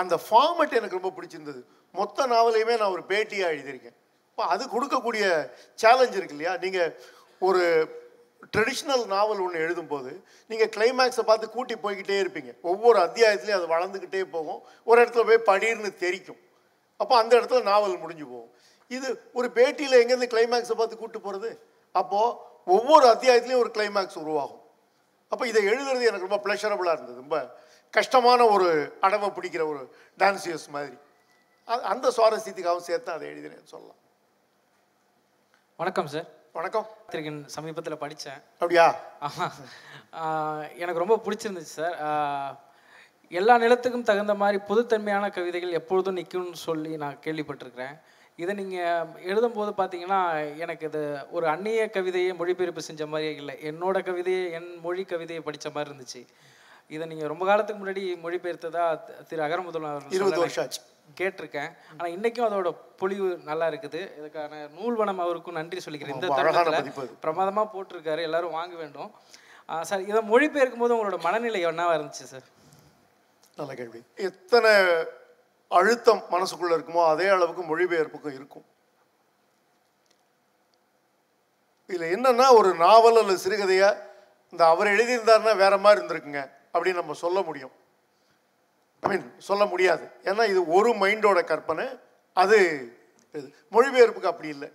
[0.00, 1.62] அந்த ஃபார்மெட் எனக்கு ரொம்ப பிடிச்சிருந்தது.
[1.94, 3.97] மொத்த நாவலையுமே நான் ஒரு பேட்டியாக எழுதியிருக்கேன்.
[4.46, 6.56] அது கொடுக்கக்கூடிய சேலஞ்ச் இருக்கு இல்லையா?
[6.56, 7.00] நீங்கள்
[7.38, 7.62] ஒரு
[8.56, 12.60] ட்ரெடிஷ்னல் நாவல் ஒன்று எழுதும்போது நீங்கள் கிளைமேக்ஸை பார்த்து கூட்டி போய்கிட்டே இருப்பீங்க.
[12.62, 14.64] ஒவ்வொரு அத்தியாயத்துலேயும் அது வளர்ந்துக்கிட்டே போகும்.
[14.84, 16.40] ஒரு இடத்துல போய் படீர்னு தெரிக்கும்.
[16.96, 18.52] அப்போ அந்த இடத்துல நாவல் முடிஞ்சு போகும்.
[18.86, 21.50] இது ஒரு பேட்டியில் எங்கேருந்து கிளைமேக்ஸை பார்த்து கூட்டு போகிறது
[21.92, 24.62] அப்போது ஒவ்வொரு அத்தியாயத்துலேயும் ஒரு கிளைமேக்ஸ் உருவாகும்.
[25.28, 27.14] அப்போ இதை எழுதுறது எனக்கு ரொம்ப ப்ளஷரபுளாக இருந்தது.
[27.14, 27.56] ரொம்ப
[27.90, 30.96] கஷ்டமான ஒரு அடவை பிடிக்கிற ஒரு டான்சியஸ் மாதிரி.
[31.64, 33.96] அந்த சுவாரஸ்யத்துக்காகவும் சேர்த்து அதை எழுதினேன்னு சொல்லலாம்.
[35.80, 36.24] வணக்கம் சார்
[36.58, 36.86] வணக்கம்.
[37.00, 38.86] பத்திரிகன் சமீபத்தில் படித்தேன் அப்படியா?
[40.82, 41.94] எனக்கு ரொம்ப பிடிச்சிருந்துச்சு சார்
[43.40, 47.94] எல்லா நிலத்துக்கும் தகுந்த மாதிரி பொதுத்தன்மையான கவிதைகள் எப்பொழுதும் நிற்கும்னு சொல்லி நான் கேள்விப்பட்டிருக்கிறேன்.
[48.42, 50.20] இதை நீங்கள் எழுதும்போது பார்த்தீங்கன்னா
[50.64, 51.02] எனக்கு இது
[51.36, 53.56] ஒரு அந்நிய கவிதையை மொழிபெயர்ப்பு செஞ்ச மாதிரியே இல்லை.
[53.72, 56.22] என்னோட கவிதையை என் மொழி கவிதையை படித்த மாதிரி இருந்துச்சு.
[56.96, 58.84] இதை நீங்கள் ரொம்ப காலத்துக்கு முன்னாடி மொழிபெயர்த்ததா
[59.30, 60.82] திரு அகரமுதல் இருபது வருஷம் ஆச்சு.
[61.18, 61.70] கேட்டிருக்கேன்.
[61.96, 64.00] ஆனால் இன்றைக்கும் அதோட பொலிவு நல்லா இருக்குது.
[64.20, 66.16] இதுக்கான நூல்வனம் அவருக்கும் நன்றி சொல்லிக்கிறேன்.
[66.18, 67.12] இந்த தருணத்தில்.
[67.24, 68.22] பிரமாதமாக போட்டிருக்காரு.
[68.28, 69.10] எல்லாரும் வாங்க வேண்டும்.
[69.88, 72.46] சார் இதை மொழிபெயர்க்கும் போது உங்களோட மனநிலை என்னவா இருந்துச்சு சார்?
[73.60, 74.00] நல்ல கேள்வி.
[74.28, 74.72] எத்தனை
[75.78, 78.66] அழுத்தம் மனசுக்குள்ள இருக்குமோ அதே அளவுக்கு மொழிபெயர்ப்புக்கும் இருக்கும்.
[81.90, 83.90] இதில் என்னன்னா ஒரு நாவல் அல்லது சிறுகதையை
[84.52, 86.42] இந்த அவர் எழுதியிருந்தாருன்னா வேற மாதிரி இருந்திருக்குங்க
[86.72, 87.74] அப்படின்னு நம்ம சொல்ல முடியும்.
[89.00, 90.10] ஐ மீன் சொல்ல முடியாது.
[90.22, 91.86] ஏன்னா இது ஒரு மைண்டோட கற்பனை.
[92.32, 92.58] அது
[93.32, 93.54] இது.
[93.72, 94.68] மொழிபெயர்ப்புக்கு அப்படி இல்லை.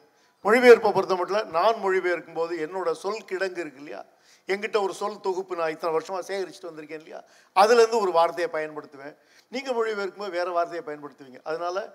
[0.44, 4.06] மொழிபெயர்ப்பை பொறுத்த மட்டும் நான் மொழிபெயர்க்கும் போது என்னோட சொல் கிடங்கு இருக்கு இல்லையா?
[4.48, 7.24] என்கிட்ட ஒரு சொல் தொகுப்பு நான் இத்தனை வருஷமாக சேகரிச்சுட்டு வந்திருக்கேன் இல்லையா?
[7.56, 9.16] அதுலேருந்து ஒரு வார்த்தையை பயன்படுத்துவேன்.
[9.48, 11.40] நீங்கள் மொழிபெயர்க்கும் போது வேறு வார்த்தையை பயன்படுத்துவீங்க.
[11.44, 11.94] அதனால்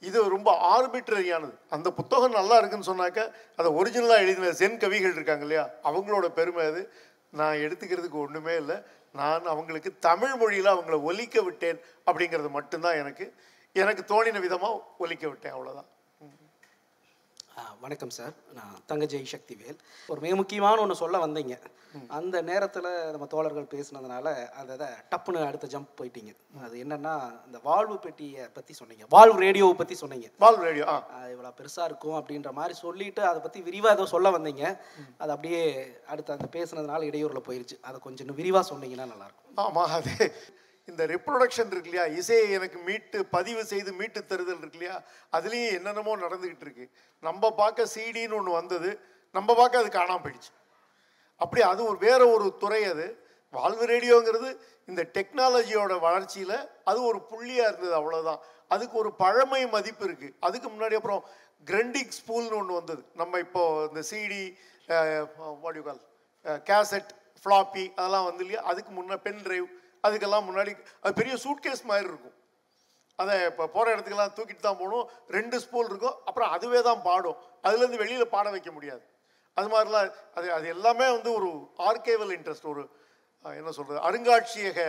[0.00, 5.68] இது ரொம்ப ஆர்பிட்ரரியானது அந்த புத்தகம் நல்லா இருக்குன்னு சொன்னாக்க அதை ஒரிஜினலாக எழுதின சென் கவிகள் இருக்காங்க இல்லையா?
[5.84, 6.92] அவங்களோட பெருமை அது.
[7.30, 8.84] நான் எடுத்துக்கிறதுக்கு ஒன்றுமே இல்லை.
[9.14, 13.26] நான் அவங்களுக்கு தமிழ் மொழியில் அவங்கள ஒலிக்க விட்டேன் அப்படிங்கிறது மட்டும்தான் எனக்கு
[13.76, 15.88] எனக்கு தோணின விதமாக ஒலிக்க விட்டேன் அவ்வளோதான்
[17.82, 18.34] வணக்கம் சார்.
[18.56, 19.78] நான் தங்கஜெய் சக்திவேல்
[20.12, 21.54] ஒரு மிக முக்கியமான ஒன்று சொல்ல வந்தீங்க.
[22.18, 24.26] அந்த நேரத்தில் நம்ம தோழர்கள் பேசுனதுனால
[24.60, 26.32] அதை டப்புன்னு அடுத்த ஜம்ப் போயிட்டீங்க.
[26.66, 27.14] அது என்னன்னா
[27.46, 29.06] இந்த வாழ்வு பெட்டியை பற்றி சொன்னீங்க.
[29.16, 30.28] வாழ்வு ரேடியோவை பற்றி சொன்னீங்க.
[30.44, 30.86] பால் ரேடியோ
[31.34, 34.64] இவ்வளோ பெருசாக இருக்கும் அப்படின்ற மாதிரி சொல்லிட்டு அதை பற்றி விரிவாக ஏதோ சொல்ல வந்தீங்க.
[35.22, 35.62] அது அப்படியே
[36.12, 37.78] அடுத்து அந்த பேசுனதுனால இடையூறில் போயிருச்சு.
[37.88, 40.14] அதை கொஞ்சம் இன்னும் விரிவாக சொன்னீங்கன்னா நல்லாயிருக்கும் ஆமாம் அது
[40.90, 42.06] இந்த ரெப்ரொடக்ஷன் இருக்கு இல்லையா?
[42.20, 44.96] இசையை எனக்கு மீட்டு பதிவு செய்து மீட்டு தருதல் இருக்கு இல்லையா?
[45.36, 46.86] அதுலேயும் என்னென்னமோ நடந்துக்கிட்டு இருக்கு.
[47.22, 48.90] நம்ம பார்க்க சிடின்னு ஒன்று வந்தது.
[49.34, 50.52] நம்ம பார்க்க அது காணாமல் போயிடுச்சு.
[51.40, 53.06] அப்படி அது ஒரு வேற ஒரு துறை அது.
[53.54, 54.48] வாழ்வு ரேடியோங்கிறது
[54.90, 56.56] இந்த டெக்னாலஜியோட வளர்ச்சியில்
[56.90, 58.40] அது ஒரு புள்ளியாக இருந்தது அவ்வளோதான்
[58.74, 61.22] அதுக்கு ஒரு பழமை மதிப்பு இருக்குது அதுக்கு முன்னாடி அப்புறம்
[61.70, 63.02] கிரண்டிக் ஸ்பூல்னு ஒன்று வந்தது.
[63.20, 64.42] நம்ம இப்போ இந்த சிடி
[65.64, 66.02] வாடியூகால்
[66.68, 67.10] கேசட்
[67.40, 68.62] ஃப்ளாப்பி அதெல்லாம் வந்து இல்லையா?
[68.70, 69.66] அதுக்கு முன்னே பென் டிரைவ்
[70.06, 70.72] அதுக்கெல்லாம் முன்னாடி
[71.02, 72.36] அது பெரிய சூட்கேஸ் மாதிரி இருக்கும்.
[73.18, 75.06] அதை இப்போ போகிற இடத்துக்கெல்லாம் தூக்கிட்டு தான் போகணும்.
[75.36, 76.16] ரெண்டு ஸ்பூல் இருக்கும்.
[76.28, 77.38] அப்புறம் அதுவே தான் பாடும்.
[77.66, 79.04] அதுலேருந்து வெளியில் பாட வைக்க முடியாது.
[79.56, 81.48] அது மாதிரிலாம் அது அது எல்லாமே வந்து ஒரு
[81.88, 82.82] ஆர்கேவல் இன்ட்ரெஸ்ட் ஒரு
[83.60, 84.80] என்ன சொல்கிறது அருங்காட்சியக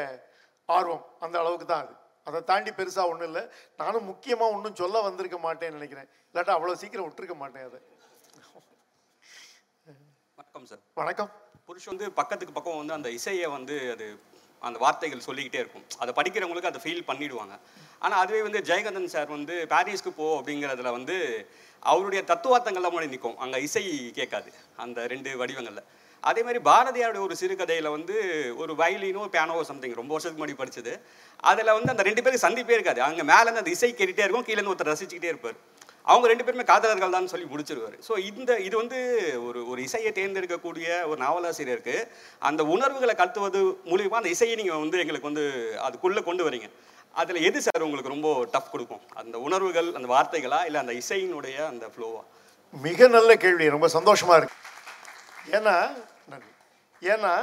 [0.78, 1.94] ஆர்வம் அந்த அளவுக்கு தான் அது.
[2.28, 3.44] அதை தாண்டி பெருசாக ஒன்றும் இல்லை.
[3.82, 6.10] நானும் முக்கியமாக ஒன்றும் சொல்ல வந்திருக்க மாட்டேன்னு நினைக்கிறேன்.
[6.30, 7.80] இல்லாட்டா அவ்வளோ சீக்கிரம் விட்டுருக்க மாட்டேன் அதை.
[10.40, 10.82] வணக்கம் சார்.
[11.02, 11.32] வணக்கம்.
[11.68, 14.06] புருஷ் வந்து பக்கத்துக்கு பக்கம் வந்து அந்த இசையை வந்து அது
[14.68, 15.86] அந்த வார்த்தைகள் சொல்லிக்கிட்டே இருக்கும்.
[16.02, 17.56] அதை படிக்கிறவங்களுக்கு அதை ஃபீல் பண்ணிடுவாங்க.
[18.04, 21.16] ஆனால் அதுவே வந்து ஜெயகந்தன் சார் வந்து பாரிஸ்க்கு போ அப்படிங்கிறதுல வந்து
[21.92, 23.84] அவருடைய தத்துவார்த்தங்கள்லாம் முன்னாடி நிற்கும் அங்கே இசை
[24.20, 24.52] கேட்காது.
[24.84, 25.84] அந்த ரெண்டு வடிவங்களில்.
[26.30, 28.16] அதே மாதிரி பாரதியாருடைய ஒரு சிறுகதையில் வந்து
[28.62, 30.94] ஒரு வயலினோ பேனோ சம்திங் ரொம்ப வருஷத்துக்கு முன்னாடி படிச்சது.
[31.52, 33.02] அதில் வந்து அந்த ரெண்டு பேருக்கு சந்திப்பே இருக்காது.
[33.08, 35.60] அங்கே மேலேருந்து அந்த இசை கேட்டுகிட்டே இருக்கும் கீழேருந்து ஒருத்தர் ரசிச்சுக்கிட்டே இருப்பார்.
[36.08, 37.98] அவங்க ரெண்டு பேருமே காதலர்கள் தான் சொல்லி முடிச்சிருவாரு.
[38.08, 39.00] ஸோ இந்த இது வந்து
[39.48, 41.96] ஒரு ஒரு இசையை தேர்ந்தெடுக்கக்கூடிய ஒரு நாவலாசிரியருக்கு
[42.50, 45.46] அந்த உணர்வுகளை கத்துவது மூலியமாக அந்த இசையை நீங்கள் வந்து எங்களுக்கு வந்து
[45.88, 46.70] அதுக்குள்ளே கொண்டு வரீங்க.
[47.22, 49.04] அதில் எது சார் உங்களுக்கு ரொம்ப டஃப் கொடுக்கும்?
[49.22, 50.60] அந்த உணர்வுகள் அந்த வார்த்தைகளா?
[50.70, 52.22] இல்லை அந்த இசையினுடைய அந்த ஃப்ளோவா
[52.74, 53.68] மிக நல்ல கேள்வி.
[53.76, 54.58] ரொம்ப சந்தோஷமாக இருக்கு.
[55.58, 55.76] ஏன்னா
[56.32, 56.52] நன்றி.
[57.14, 57.34] ஏன்னா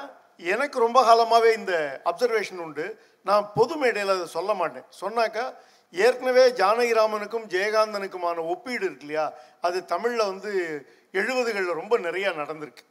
[0.54, 1.74] எனக்கு ரொம்ப காலமாகவே இந்த
[2.10, 2.86] அப்சர்வேஷன் உண்டு.
[3.28, 4.86] நான் பொது மேடையில் அதை சொல்ல மாட்டேன்.
[5.02, 5.44] சொன்னாக்கா
[5.90, 9.32] ஏற்கனவே ஜானகிராமனுக்கும் ஜெயகாந்தனுக்குமான ஒப்பீடு இருக்கு இல்லையா?
[9.60, 12.84] அது தமிழில் வந்து எழுபதுகளில் ரொம்ப நிறையா நடந்திருக்கு.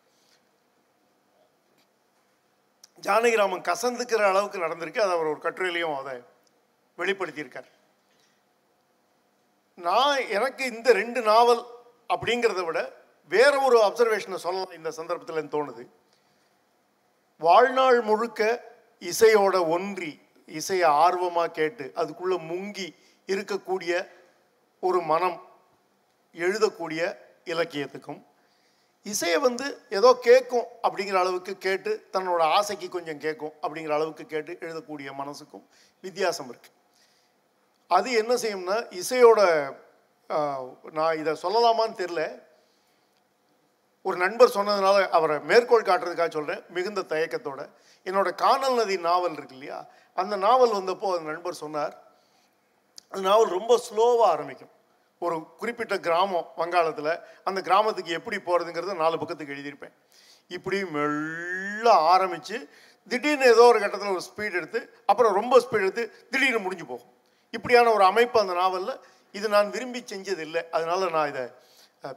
[3.01, 4.99] ஜானகிராமன் கசந்துக்கிற அளவுக்கு நடந்திருக்கு.
[4.99, 6.23] அதை அவர் ஒரு கட்டுரையிலையும் அதை
[6.97, 7.69] வெளிப்படுத்தியிருக்கார்.
[9.75, 11.65] நான் எனக்கு இந்த ரெண்டு நாவல்
[12.09, 12.93] அப்படிங்கிறத விட
[13.29, 14.71] வேற ஒரு அப்சர்வேஷனை சொல்லலாம்.
[14.71, 15.87] இந்த சந்தர்ப்பத்தில் தோணுது.
[17.37, 22.87] வாழ்நாள் முழுக்க இசையோட ஒன்றி இசையை ஆர்வமாக கேட்டு அதுக்குள்ளே முங்கி
[23.27, 23.93] இருக்கக்கூடிய
[24.83, 25.37] ஒரு மனம்
[26.35, 27.01] எழுதக்கூடிய
[27.45, 28.21] இலக்கியத்துக்கும்
[29.05, 35.09] இசையை வந்து ஏதோ கேட்கும் அப்படிங்கிற அளவுக்கு கேட்டு தன்னோட ஆசைக்கு கொஞ்சம் கேட்கும் அப்படிங்கிற அளவுக்கு கேட்டு எழுதக்கூடிய
[35.17, 35.65] மனசுக்கும்
[36.03, 36.75] வித்தியாசம் இருக்குது
[37.91, 39.41] அது என்ன செய்யும்னா இசையோட
[40.91, 42.21] நான் இதை சொல்லலாமான்னு தெரில
[44.07, 47.61] ஒரு நண்பர் சொன்னதுனால அவரை மேற்கோள் காட்டுறதுக்காக சொல்கிறேன் மிகுந்த தயக்கத்தோட.
[48.07, 49.79] என்னோட காணல் நதி நாவல் இருக்கு இல்லையா
[50.21, 51.93] அந்த நாவல் வந்தப்போ அந்த நண்பர் சொன்னார்
[53.11, 54.71] அந்த நாவல் ரொம்ப ஸ்லோவாக ஆரம்பிக்கும்.
[55.21, 57.11] ஒரு குறிப்பிட்ட கிராமம் வங்காளத்தில்
[57.49, 59.95] அந்த கிராமத்துக்கு எப்படி போகிறதுங்கிறத நாலு பக்கத்துக்கு எழுதியிருப்பேன்.
[60.55, 62.57] இப்படி மெல்ல ஆரம்பித்து
[63.11, 64.79] திடீர்னு ஏதோ ஒரு கட்டத்தில் ஒரு ஸ்பீட் எடுத்து
[65.11, 67.11] அப்புறம் ரொம்ப ஸ்பீட் எடுத்து திடீர்னு முடிஞ்சு போகும்.
[67.57, 68.99] இப்படியான ஒரு அமைப்பு அந்த நாவலில்
[69.37, 70.61] இது நான் விரும்பி செஞ்சதில்லை.
[70.75, 71.45] அதனால் அதனால நான் இதை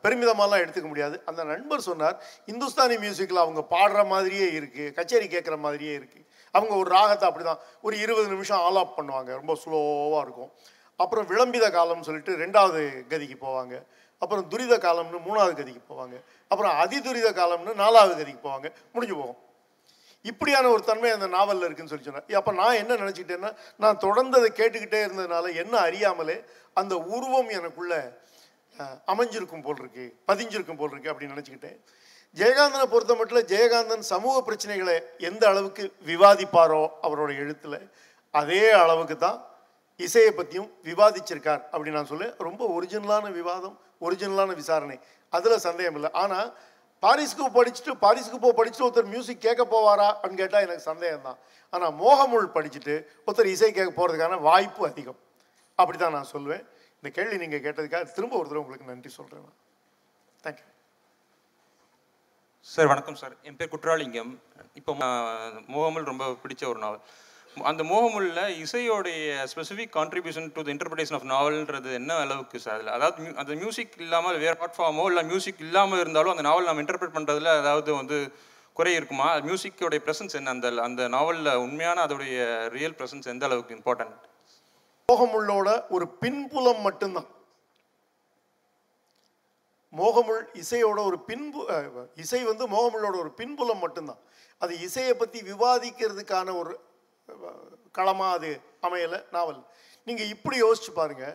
[0.05, 1.16] பெருமிதமாலாம் எடுத்துக்க முடியாது.
[1.24, 2.16] அந்த நண்பர் சொன்னார்
[2.53, 7.62] இந்துஸ்தானி மியூசிக்கில் அவங்க பாடுற மாதிரியே இருக்குது கச்சேரி கேட்குற மாதிரியே இருக்குது அவங்க ஒரு ராகத்தை அப்படி தான்
[7.80, 10.51] ஒரு இருபது நிமிஷம் ஆல் ஆஃப் பண்ணுவாங்க ரொம்ப ஸ்லோவாக இருக்கும்.
[10.97, 12.80] அப்புறம் விளம்பித காலம்னு சொல்லிட்டு ரெண்டாவது
[13.11, 13.74] கதிக்கு போவாங்க.
[14.22, 16.16] அப்புறம் துரித காலம்னு மூணாவது கதிக்கு போவாங்க.
[16.51, 18.68] அப்புறம் அதிதுரித காலம்னு நாலாவது கதிக்கு போவாங்க.
[18.95, 19.39] முடிஞ்சு போகும்.
[20.24, 24.49] இப்படியான ஒரு தன்மை அந்த நாவலில் இருக்குன்னு சொல்லி சொன்னேன் அப்போ நான் என்ன நினச்சிக்கிட்டேன்னா நான் தொடர்ந்து அதை
[24.57, 26.36] கேட்டுக்கிட்டே இருந்ததுனால என்ன அறியாமலே
[26.80, 28.01] அந்த உருவம் எனக்குள்ளே
[29.12, 31.78] அமைஞ்சிருக்கும் போல் இருக்கு பதிஞ்சிருக்கும் போல் இருக்கு அப்படின்னு நினச்சிக்கிட்டேன்.
[32.36, 34.96] ஜெயகாந்தனை பொறுத்த மட்டும் ஜெயகாந்தன் சமூக பிரச்சனைகளை
[35.28, 37.78] எந்த அளவுக்கு விவாதிப்பாரோ அவரோட எழுத்தில்
[38.34, 39.38] அதே அளவுக்கு தான்
[40.06, 43.76] இசையை பற்றியும் விவாதிச்சிருக்கார் அப்படின்னு நான் சொல்ல ரொம்ப ஒரிஜினலான விவாதம்
[44.06, 44.96] ஒரிஜினலான விசாரணை.
[45.36, 46.10] அதில் சந்தேகம் இல்லை.
[46.22, 46.50] ஆனால்
[47.02, 51.38] பாரிஸ்க்கு படிச்சுட்டு பாரிஸ்க்கு போ படிச்சுட்டு ஒருத்தர் மியூசிக் கேட்க போவாரா அப்படின்னு கேட்டால் எனக்கு சந்தேகம் தான்.
[51.72, 52.94] ஆனால் மோகமுள் படிச்சுட்டு
[53.26, 55.18] ஒருத்தர் இசை கேட்க போகிறதுக்கான வாய்ப்பு அதிகம்.
[55.78, 56.64] அப்படி தான் நான் சொல்லுவேன்.
[57.03, 59.55] இந்த கேள்வி நீங்கள் கேட்டதுக்காக திரும்ப ஒரு தடவை உங்களுக்கு நன்றி சொல்கிறேன் நான்.
[60.42, 60.64] தேங்க்யூ
[62.61, 63.36] சார் வணக்கம் சார்.
[63.42, 64.38] என் பேர் குற்றாலிங்கம்.
[64.74, 67.01] இப்போ ம- மோகமுல் ரொம்ப பிடிச்ச ஒரு நாவல்.
[67.62, 72.86] அந்த மோகமுல்ல இசையோடைய specific contribution to the interpretation of நாவல்ன்றது என்ன அளவுக்கு சார் அதில்?
[72.86, 77.16] அதாவது அந்த மியூசிக் இல்லாமல் வேறு ஆர்ட் ஃபார்மோ இல்லை மியூசிக் இல்லாமல் இருந்தாலும் அந்த நாவல் நம்ம இன்டர்பிரேட்
[77.16, 78.32] பண்ணுறதுல அதாவது வந்து
[78.72, 79.34] குறை இருக்குமா?
[79.34, 80.51] மியூசிக்கோடைய ப்ரெசன்ஸ் என்ன?
[80.51, 84.16] அந்த அந்த நாவலில் உண்மையான அதோடைய ரியல் ப்ரெசன்ஸ் எந்த அளவுக்கு இம்பார்ட்டன்ட்
[85.09, 87.28] மோகமுள்ளோட ஒரு பின்புலம் மட்டும்தான்.
[89.92, 91.61] மோகமுள் இசையோட ஒரு பின்பு
[92.22, 94.20] இசை வந்து மோகமுள்ளோட ஒரு பின்புலம் மட்டும்தான்.
[94.62, 96.72] அது இசையை பற்றி விவாதிக்கிறதுக்கான ஒரு
[97.98, 98.50] களமாக அது
[98.86, 99.62] அமையலை நாவல்.
[100.06, 101.26] நீங்கள் இப்படி யோசிச்சு பாருங்க.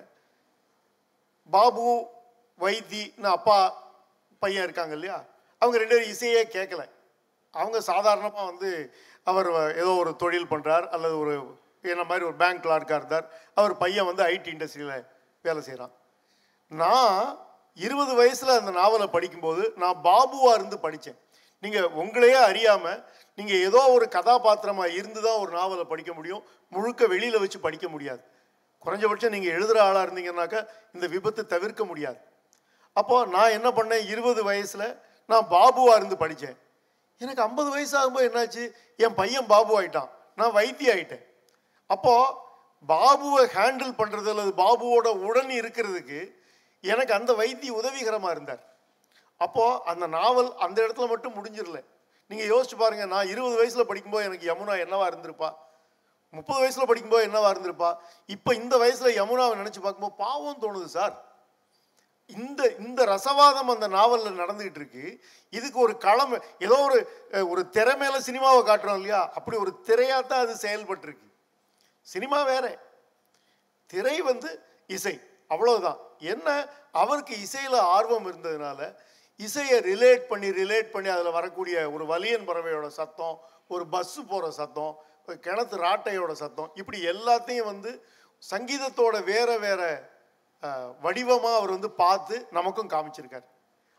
[1.49, 1.87] பாபு
[2.59, 3.57] வைத்தின்னு அப்பா
[4.43, 5.17] பையன் இருக்காங்க இல்லையா?
[5.61, 6.83] அவங்க ரெண்டு பேரும் இசையே கேட்கல
[7.53, 8.69] அவங்க சாதாரணமாக வந்து
[9.31, 9.49] அவர்
[9.81, 11.35] ஏதோ ஒரு தொழில் பண்ணுறார் அல்லது ஒரு
[11.91, 13.25] என்ன மாதிரி ஒரு பேங்க் கிளார்க்காக இருந்தார்.
[13.59, 15.05] அவர் பையன் வந்து ஐடி இண்டஸ்ட்ரியில்
[15.45, 15.93] வேலை செய்கிறான்
[16.71, 17.17] நான்
[17.77, 21.19] இருபது வயசில் அந்த நாவலை படிக்கும்போது நான் பாபுவாக இருந்து படித்தேன்
[21.63, 22.99] நீங்கள் உங்களையே அறியாமல்
[23.37, 26.43] நீங்கள் ஏதோ ஒரு கதாபாத்திரமாக இருந்து தான் ஒரு நாவலை படிக்க முடியும்.
[26.73, 28.21] முழுக்க வெளியில் வச்சு படிக்க முடியாது.
[28.85, 30.61] குறைஞ்சபட்சம் நீங்கள் எழுதுகிற ஆளாக இருந்தீங்கன்னாக்கா
[30.95, 32.19] இந்த விபத்து தவிர்க்க முடியாது.
[32.99, 34.03] அப்போது நான் என்ன பண்ணேன்?
[34.13, 34.87] இருபது வயசில்
[35.29, 36.57] நான் பாபுவாக இருந்து படித்தேன்
[37.21, 38.63] எனக்கு ஐம்பது வயசு ஆகும்போது என்னாச்சு?
[39.05, 40.09] என் பையன் பாபு ஆகிட்டான்
[40.39, 41.23] நான் வைத்தியம் ஆகிட்டேன்
[41.89, 42.41] அப்போது
[42.89, 46.35] பாபுவை ஹேண்டில் பண்ணுறது அல்லது பாபுவோட உடன் இருக்கிறதுக்கு
[46.83, 48.63] எனக்கு அந்த வைத்திய உதவிகரமாக இருந்தார்.
[49.37, 51.79] அப்போது அந்த நாவல் அந்த இடத்துல மட்டும் முடிஞ்சிடல.
[52.29, 55.49] நீங்கள் யோசிச்சு பாருங்கள் நான் இருபது வயசில் படிக்கும்போது எனக்கு யமுனா என்னவா இருந்திருப்பா?
[56.31, 57.97] முப்பது வயசில் படிக்கும்போது என்னவா இருந்திருப்பா?
[58.27, 61.15] இப்போ இந்த வயசில் யமுனாவை நினச்சி பார்க்கும்போது பாவம் தோணுது சார்.
[62.29, 65.23] இந்த இந்த ரசவாதம் அந்த நாவலில் நடந்துகிட்டு இருக்கு.
[65.49, 66.99] இதுக்கு ஒரு களம் ஏதோ ஒரு
[67.49, 69.31] ஒரு திறமையில சினிமாவை காட்டுறோம் இல்லையா?
[69.37, 71.27] அப்படி ஒரு திரையாக தான் அது செயல்பட்டிருக்கு.
[72.11, 72.65] சினிமா வேற.
[73.85, 74.49] திரை வந்து
[74.87, 75.19] இசை.
[75.47, 75.99] அவ்வளவுதான்.
[76.17, 76.67] என்ன?
[76.91, 78.95] அவருக்கு இசையில் ஆர்வம் இருந்ததுனால
[79.37, 84.97] இசையை ரிலேட் பண்ணி ரிலேட் பண்ணி அதில் வரக்கூடிய ஒரு வலியன் பறவையோட சத்தம் ஒரு பஸ்ஸு போகிற சத்தம்
[85.27, 88.05] ஒரு கிணத்து ராட்டையோட சத்தம் இப்படி எல்லாத்தையும் வந்து
[88.49, 90.11] சங்கீதத்தோட வேற வேற
[91.01, 93.47] வடிவமாக அவர் வந்து பார்த்து நமக்கும் காமிச்சிருக்கார்.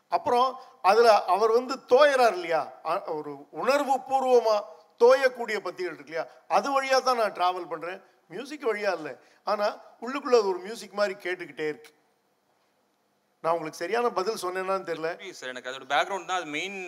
[0.08, 2.62] அப்புறம் அதில் அவர் வந்து தோயறார் இல்லையா?
[3.06, 6.24] ஒரு உணர்வு பூர்வமாக தோயக்கூடிய பத்திகள் இருக்கு இல்லையா?
[6.56, 8.00] அது வழியாக தான் நான் ட்ராவல் பண்ணுறேன்
[8.32, 9.12] மியூசிக் வழியாக இல்லை.
[9.52, 9.74] ஆனால்
[10.04, 11.92] உள்ளுக்குள்ளே அது ஒரு மியூசிக் மாதிரி கேட்டுக்கிட்டே இருக்கு.
[13.44, 15.08] நான் உங்களுக்கு சரியான பதில் சொன்னேன்னான்னு தெரியல.
[15.38, 16.38] சார் எனக்கு அதோட பேக்ரவுண்ட் தான்.
[16.40, 16.78] அது main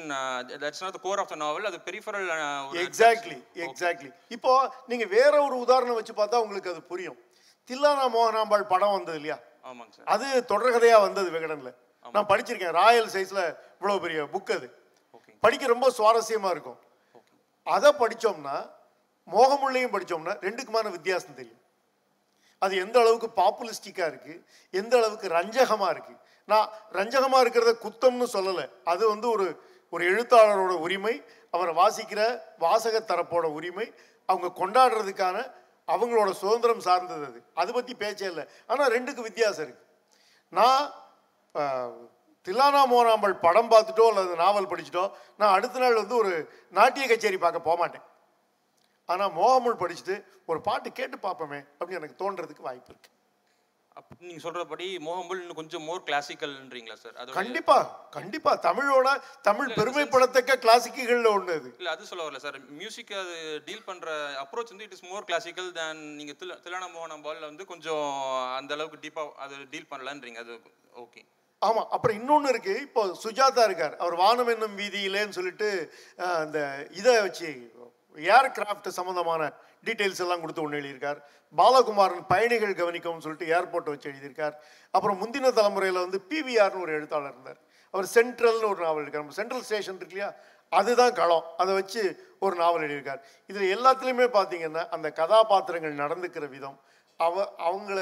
[0.63, 2.29] that's not core of the novel அது பெரிஃபரல்
[2.85, 4.53] எக்ஸாக்ட்லி எக்ஸாக்ட்லி இப்போ
[4.93, 7.19] நீங்க வேற ஒரு உதாரணம் வச்சு பார்த்தா உங்களுக்கு அது புரியும்.
[7.71, 9.39] தில்லானா மோகனாம்பாள் படம் வந்தது இல்லையா?
[9.69, 11.71] ஆமாங்க சார் அது தொடர்கதையா வந்தது விகடன்ல.
[12.15, 12.75] நான் படிச்சிருக்கேன்.
[12.81, 13.41] ராயல் சைஸ்ல
[13.79, 14.69] இவ்வளவு பெரிய புக் அது.
[15.43, 16.79] படிக்க ரொம்ப சுவாரஸ்யமா இருக்கும்.
[17.75, 18.57] அதை படித்தோம்னா
[19.35, 21.63] மோகமுள்ளையும் படித்தோம்னா ரெண்டுக்குமான வித்தியாசம் தெரியும்.
[22.65, 24.43] அது எந்த அளவுக்கு பாப்புலிஸ்டிக்காக இருக்குது
[24.81, 26.67] எந்த அளவுக்கு ரஞ்சகமாக இருக்குது நான்
[26.99, 28.67] ரஞ்சகமாக இருக்கிறத குத்தம்னு சொல்லலை.
[28.93, 29.47] அது வந்து ஒரு
[29.95, 31.15] ஒரு எழுத்தாளரோட உரிமை
[31.55, 32.21] அவரை வாசிக்கிற
[32.65, 33.87] வாசக தரப்போட உரிமை
[34.29, 35.37] அவங்க கொண்டாடுறதுக்கான
[35.95, 37.41] அவங்களோட சுதந்திரம் சார்ந்தது அது.
[37.61, 38.45] அதை பற்றி பேச்சே இல்லை.
[38.71, 39.85] ஆனால் ரெண்டுக்கு வித்தியாசம் இருக்குது
[40.59, 40.85] நான்
[42.47, 45.05] தில்லானா மோனாம்பல் படம் பார்த்துட்டோ அல்லது நாவல் படிச்சுட்டோ
[45.41, 46.33] நான் அடுத்த நாள் வந்து ஒரு
[46.75, 48.07] நாட்டிய கச்சேரி பார்க்க போக மாட்டேன்
[49.09, 50.15] ஆனால் மோகமுள் படிச்சுட்டு
[50.49, 53.11] ஒரு பாட்டு கேட்டு பார்ப்போமே அப்படின்னு எனக்கு தோன்றதுக்கு வாய்ப்பு இருக்கு.
[53.97, 57.77] அப்ப நீங்க சொல்றபடி மோகம்புல் இன்னும் கொஞ்சம் மோர் கிளாசிக்கல்ன்றீங்களா சார் அது கண்டிப்பா
[58.17, 58.53] கண்டிப்பா.
[58.67, 59.07] தமிழோட
[59.49, 61.69] தமிழ் பெருமைப்படத்தக்க கிளாசிக்குகள்ல ஒண்ணு அது.
[61.81, 63.37] இல்ல அது சொல்ல வரல சார் மியூசிக் அது
[63.69, 64.09] டீல் பண்ற
[64.43, 68.05] அப்ரோச் வந்து it is more classical than நீங்க தில திலானா மோகனம் பால்ல வந்து கொஞ்சம்
[68.59, 70.41] அந்த அளவுக்கு டீப்பா அது டீல் பண்ணலன்றீங்க.
[70.45, 70.55] அது
[71.05, 71.23] ஓகே
[71.63, 73.95] ஆமாம் அப்புறம் இன்னொன்று இருக்குது இப்போ சுஜாதா இருக்கார்.
[74.03, 75.69] அவர் வானம் என்னும் வீதியிலேன்னு சொல்லிட்டு
[76.43, 76.59] அந்த
[77.01, 77.49] இதை வச்சு
[78.17, 79.43] ஏர்கிராஃப்ட் சம்மந்தமான
[79.87, 81.19] டீட்டெயில்ஸ் எல்லாம் கொடுத்து ஒன்று எழுதியிருக்கார்.
[81.55, 84.55] பாலகுமாரன் பயணிகள் கவனிக்கவும் சொல்லிட்டு ஏர்போர்ட்டை வச்சு எழுதியிருக்கார்.
[84.95, 87.61] அப்புறம் முந்தின தலைமுறையில் வந்து பிவிஆர்னு ஒரு எழுத்தாளர் இருந்தார்.
[87.95, 90.31] அவர் சென்ட்ரல்னு ஒரு நாவல் இருக்கார் நம்ம சென்ட்ரல் ஸ்டேஷன் இருக்கு இல்லையா?
[90.73, 91.45] அதுதான் களம்.
[91.63, 92.03] அதை வச்சு
[92.45, 93.21] ஒரு நாவல் எழுதியிருக்கார்.
[93.51, 96.79] இதில் எல்லாத்துலேயுமே பார்த்தீங்கன்னா அந்த கதாபாத்திரங்கள் நடந்துக்கிற விதம்
[97.21, 97.99] அவ அவங்கள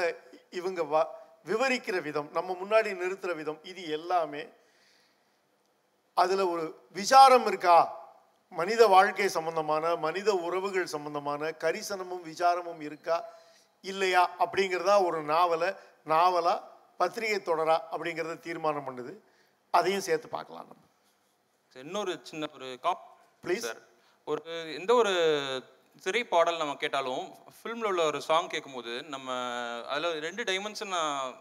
[0.59, 1.03] இவங்க வ
[1.45, 4.43] விவரிக்கிற விதம் நம்ம முன்னாடி நிறுத்துற விதம் இது எல்லாமே
[6.13, 7.77] அதில் ஒரு விசாரம் இருக்கா?
[8.49, 13.17] மனித வாழ்க்கை சம்பந்தமான மனித உறவுகள் சம்பந்தமான கரிசனமும் விசாரமும் இருக்கா?
[13.81, 14.23] இல்லையா?
[14.39, 15.69] அப்படிங்கிறதா ஒரு நாவலை
[16.05, 16.55] நாவலா
[16.97, 19.13] பத்திரிகை தொடரா அப்படிங்கிறத தீர்மானம் பண்ணுது.
[19.69, 20.83] அதையும் சேர்த்து பார்க்கலாம் நம்ம.
[21.73, 23.03] இன்னொரு சின்ன ஒரு காப்.
[23.57, 23.81] சார்
[24.23, 25.13] ஒரு எந்த ஒரு
[26.03, 27.25] திரைப்பாடல் நம்ம கேட்டாலும்
[27.57, 29.29] ஃபில்மில் உள்ள ஒரு சாங் கேட்கும்போது நம்ம
[29.93, 31.33] அதில் ரெண்டு டைமென்ஷன் நான்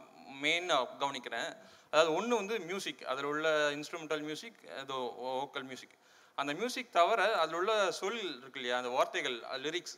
[0.42, 1.50] மெயினாக கவனிக்கிறேன்.
[1.92, 4.94] அதாவது ஒன்று வந்து மியூசிக் அதில் உள்ள இன்ஸ்ட்ருமெண்டல் மியூசிக் அது
[5.26, 5.94] வோக்கல் மியூசிக்
[6.38, 9.36] அந்த மியூசிக் தவிர அதில் உள்ள சொல் இருக்கு இல்லையா அந்த வார்த்தைகள்
[9.66, 9.96] லிரிக்ஸ்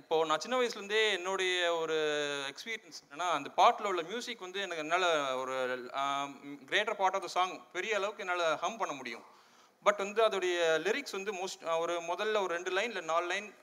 [0.00, 1.96] இப்போ நான் சின்ன வயசுலேருந்தே என்னுடைய ஒரு
[2.50, 5.08] எக்ஸ்பீரியன்ஸ் என்னன்னா அந்த பாட்டில் உள்ள மியூசிக் வந்து எனக்கு என்னால்
[5.40, 5.54] ஒரு
[6.70, 9.24] greater part of the song பெரிய அளவுக்கு என்னால் ஹம் பண்ண முடியும்.
[9.86, 13.54] பட் வந்து அதோடைய லிரிக்ஸ் வந்து மோஸ்ட் ஒரு முதல்ல ஒரு ரெண்டு லைன் இல்லை நாலு லைன்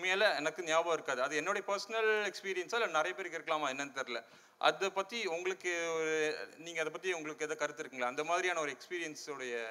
[0.00, 1.22] மேலே எனக்கு ஞாபகம் இருக்காது.
[1.22, 4.24] அது என்னுடைய பர்சனல் எக்ஸ்பீரியன்ஸாக இல்லை நிறைய பேருக்கு இருக்கலாமா என்னன்னு தெரில
[4.58, 8.08] அதை பற்றி உங்களுக்கு ஒரு நீங்கள் அதை பற்றி உங்களுக்கு எதாவது கருத்து இருக்குங்களா?
[8.08, 9.66] அந்த மாதிரியான ஒரு எக்ஸ்பீரியன்ஸோடைய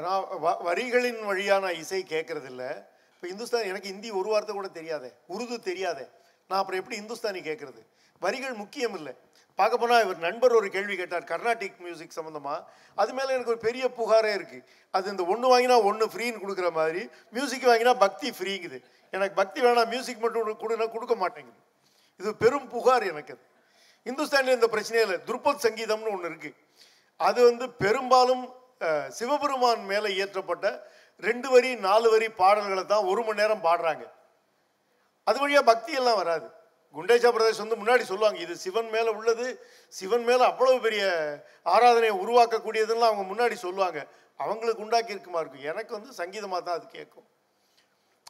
[0.00, 2.66] நான் வ- வரிகளின் வழியாக நான் இசை கேட்குறது இல்லை.
[3.14, 5.12] இப்போ இந்துஸ்தானி எனக்கு ஹிந்தி ஒரு வார்த்தை கூட தெரியாதே.
[5.28, 6.06] உருது தெரியாதே.
[6.48, 7.86] நான் அப்புறம் எப்படி இந்துஸ்தானி கேட்குறது
[8.20, 9.14] வரிகள் முக்கியம் இல்லை.
[9.58, 12.58] பார்க்க போனால் இவர் நண்பர் ஒரு கேள்வி கேட்டார் கர்நாடிக் மியூசிக் சம்மந்தமாக
[13.00, 14.64] அது மேலே எனக்கு ஒரு பெரிய புகாரே இருக்குது
[14.96, 17.02] அது இந்த ஒன்று வாங்கினா ஒன்று ஃப்ரீன்னு கொடுக்குற மாதிரி
[17.36, 18.78] மியூசிக் வாங்கினா பக்தி ஃப்ரீங்குது
[19.16, 21.60] எனக்கு பக்தி வேணாம் மியூசிக் மட்டும் கொடுனா கொடுக்க மாட்டேங்குது.
[22.20, 23.44] இது பெரும் புகார் எனக்கு அது.
[24.10, 25.18] இந்துஸ்தானில் இந்த பிரச்சனையே இல்லை.
[25.28, 26.58] துருப்பத் சங்கீதம்னு ஒன்று இருக்குது
[27.20, 28.44] அது வந்து பெரும்பாலும்
[29.18, 30.66] சிவபெருமான் மேலே இயற்றப்பட்ட
[31.22, 34.04] ரெண்டு வரி நாலு வரி பாடல்களை தான் ஒரு மணி நேரம் பாடுறாங்க.
[35.28, 36.46] அது வழியாக பக்தியெல்லாம் வராது.
[36.94, 41.04] குண்டேஜா பிரதேஷ் வந்து முன்னாடி சொல்லுவாங்க இது சிவன் மேலே உள்ளது சிவன் மேலே அவ்வளவு பெரிய
[41.64, 44.06] ஆராதனையை உருவாக்கக்கூடியதுன்னு அவங்க முன்னாடி சொல்லுவாங்க.
[44.36, 45.62] அவங்களுக்கு உண்டாக்கி இருக்குமா இருக்கும்.
[45.62, 47.26] எனக்கு வந்து சங்கீதமாக தான் அது கேட்கும்.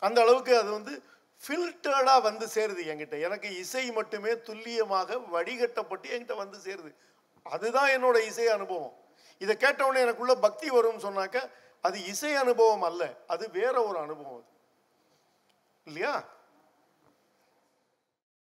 [0.00, 1.02] அந்த அளவுக்கு அது வந்து
[1.42, 3.20] ஃபில்டர்டாக வந்து சேருது என்கிட்ட.
[3.20, 6.92] எனக்கு இசை மட்டுமே துல்லியமாக வடிகட்டப்பட்டு என்கிட்ட வந்து சேருது.
[7.42, 8.94] அதுதான் என்னோட இசை அனுபவம்.
[9.38, 11.50] இதை கேட்டவுடனே எனக்குள்ள பக்தி வரும்னு சொன்னாக்க
[11.80, 14.50] அது இசை அனுபவம் அல்ல அது வேற ஒரு அனுபவம் அது.
[15.84, 16.24] இல்லையா?